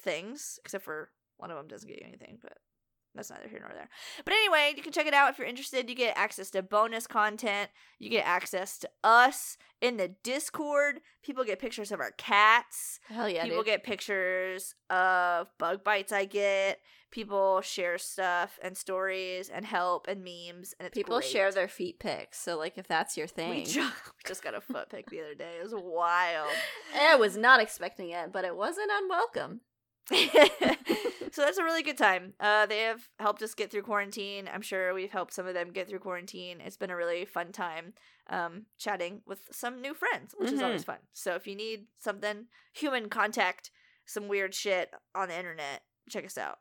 [0.00, 2.58] things except for one of them doesn't get you anything but
[3.14, 3.88] that's neither here nor there
[4.24, 7.06] but anyway you can check it out if you're interested you get access to bonus
[7.06, 13.00] content you get access to us in the discord people get pictures of our cats
[13.08, 13.66] Hell yeah, people dude.
[13.66, 16.78] get pictures of bug bites i get
[17.10, 21.28] people share stuff and stories and help and memes and it's People great.
[21.28, 22.38] share their feet pics.
[22.40, 23.50] So, like, if that's your thing.
[23.50, 26.48] we just, we just got a foot pic the other day it was wild
[26.98, 29.60] I was not expecting it, but it wasn't unwelcome.
[31.32, 32.34] so that's a really good time.
[32.40, 34.48] Uh they have helped us get through quarantine.
[34.52, 36.60] I'm sure we've helped some of them get through quarantine.
[36.60, 37.94] It's been a really fun time
[38.28, 40.64] um chatting with some new friends which is Mhm.
[40.64, 40.98] always fun.
[41.12, 43.70] So if you need something human contact
[44.06, 46.58] some weird shit on the internet check us out.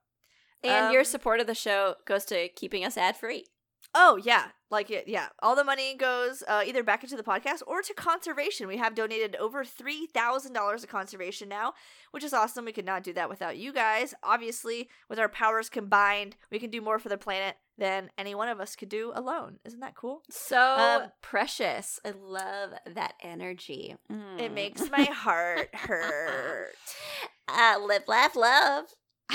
[0.64, 3.48] And your Um, support of the show goes to keeping us ad free.
[3.94, 5.08] Oh yeah, like it.
[5.08, 8.68] Yeah, all the money goes uh, either back into the podcast or to conservation.
[8.68, 11.74] We have donated over three thousand dollars to conservation now,
[12.12, 12.64] which is awesome.
[12.66, 14.14] We could not do that without you guys.
[14.24, 18.48] Obviously, with our powers combined, we can do more for the planet than any one
[18.48, 19.58] of us could do alone.
[19.66, 20.22] Isn't that cool?
[20.30, 22.00] So Um, precious.
[22.06, 23.96] I love that energy.
[24.10, 24.54] It Mm.
[24.54, 26.76] makes my heart hurt.
[27.48, 28.86] uh, live, laugh, love.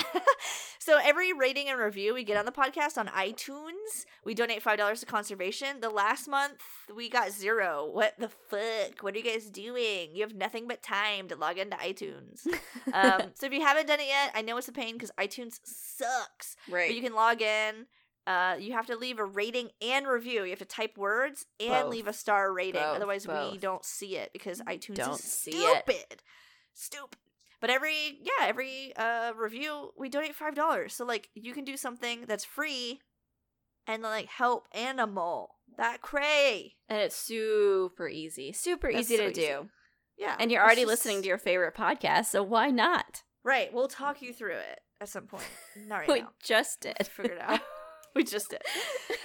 [0.79, 4.79] so every rating and review we get on the podcast on iTunes, we donate five
[4.79, 5.81] dollars to conservation.
[5.81, 6.61] The last month
[6.95, 7.89] we got zero.
[7.93, 9.01] What the fuck?
[9.03, 10.11] What are you guys doing?
[10.15, 12.47] You have nothing but time to log into iTunes.
[12.93, 15.61] um, so if you haven't done it yet, I know it's a pain because iTunes
[15.65, 16.57] sucks.
[16.71, 16.89] right.
[16.89, 17.87] But you can log in.
[18.27, 20.43] Uh, you have to leave a rating and review.
[20.43, 21.91] You have to type words and Both.
[21.93, 22.83] leave a star rating.
[22.83, 25.85] Both, Otherwise, we don't see it because iTunes Don't is see it.
[25.85, 26.23] stupid.
[27.67, 30.95] But every yeah, every uh review we donate five dollars.
[30.95, 33.01] So like you can do something that's free
[33.89, 35.57] and like help animal.
[35.77, 36.77] That cray.
[36.89, 38.53] and it's super easy.
[38.53, 39.41] Super That's easy so to easy.
[39.41, 39.69] do.
[40.17, 40.37] Yeah.
[40.39, 43.25] And you're already just- listening to your favorite podcast, so why not?
[43.45, 43.73] Right.
[43.75, 45.43] We'll talk you through it at some point.
[45.89, 46.31] Not right we now.
[46.45, 46.95] just did.
[47.01, 47.61] Let's figure it out.
[48.15, 48.63] we just did.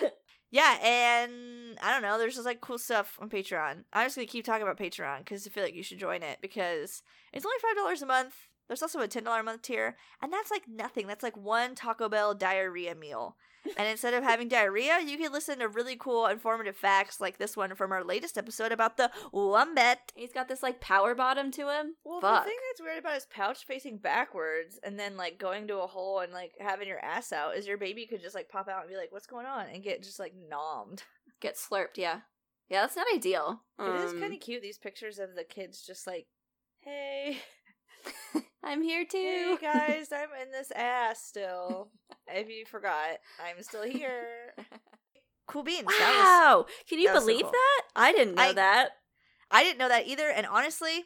[0.51, 2.17] Yeah, and I don't know.
[2.17, 3.85] There's just like cool stuff on Patreon.
[3.93, 6.39] I'm just gonna keep talking about Patreon because I feel like you should join it
[6.41, 8.35] because it's only five dollars a month.
[8.71, 11.05] There's also a ten dollar a month tier, and that's like nothing.
[11.05, 13.35] That's like one Taco Bell diarrhea meal.
[13.77, 17.57] And instead of having diarrhea, you can listen to really cool, informative facts like this
[17.57, 20.13] one from our latest episode about the wombat.
[20.15, 21.95] He's got this like power bottom to him.
[22.05, 22.45] Well, Fuck.
[22.45, 25.87] the thing that's weird about his pouch facing backwards and then like going to a
[25.87, 28.83] hole and like having your ass out is your baby could just like pop out
[28.83, 31.01] and be like, "What's going on?" and get just like nommed.
[31.41, 32.21] Get slurped, yeah.
[32.69, 33.63] Yeah, that's not ideal.
[33.77, 34.61] it is Um, kind of cute.
[34.61, 36.27] These pictures of the kids just like,
[36.79, 37.39] "Hey,
[38.63, 39.57] I'm here hey too.
[39.61, 41.89] guys, I'm in this ass still.
[42.27, 44.53] if you forgot, I'm still here."
[45.47, 45.85] Cool beans.
[45.87, 46.65] That was, Wow.
[46.87, 47.51] Can you that was so believe cool.
[47.51, 47.81] that?
[47.95, 48.89] I didn't know I- that.
[49.53, 51.05] I didn't know that either, and honestly,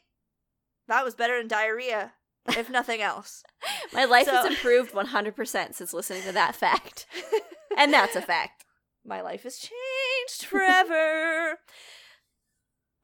[0.87, 2.13] that was better than diarrhea,
[2.49, 3.41] if nothing else.
[3.93, 7.07] My life has improved 100% since listening to that fact.
[7.75, 8.63] And that's a fact.
[9.03, 11.57] My life has changed forever.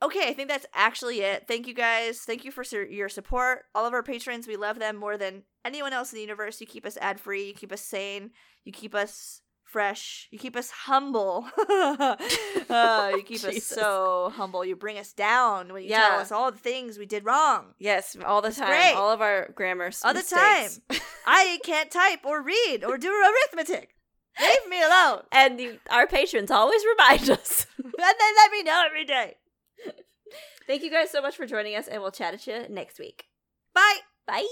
[0.02, 1.46] Okay, I think that's actually it.
[1.48, 2.20] Thank you guys.
[2.20, 3.64] Thank you for sur- your support.
[3.76, 6.60] All of our patrons, we love them more than anyone else in the universe.
[6.62, 7.48] You keep us ad free.
[7.48, 8.32] You keep us sane.
[8.66, 10.28] You keep us fresh.
[10.32, 11.46] You keep us humble.
[12.70, 14.66] uh, you keep us so humble.
[14.66, 16.10] You bring us down when you Yeah.
[16.10, 17.74] tell us all the things we did wrong.
[17.80, 18.68] Yes, all the It's time.
[18.68, 18.94] great.
[18.96, 20.82] All of our grammar All the mistakes.
[21.26, 23.96] I can't type or read or do arithmetic.
[24.40, 25.22] Leave me alone.
[25.32, 27.66] and you, our patrons always remind us.
[27.78, 29.36] and then let me know every day.
[30.68, 33.26] Thank you guys so much for joining us, and we'll chat at you next week.
[33.74, 34.00] Bye.
[34.28, 34.48] Bye.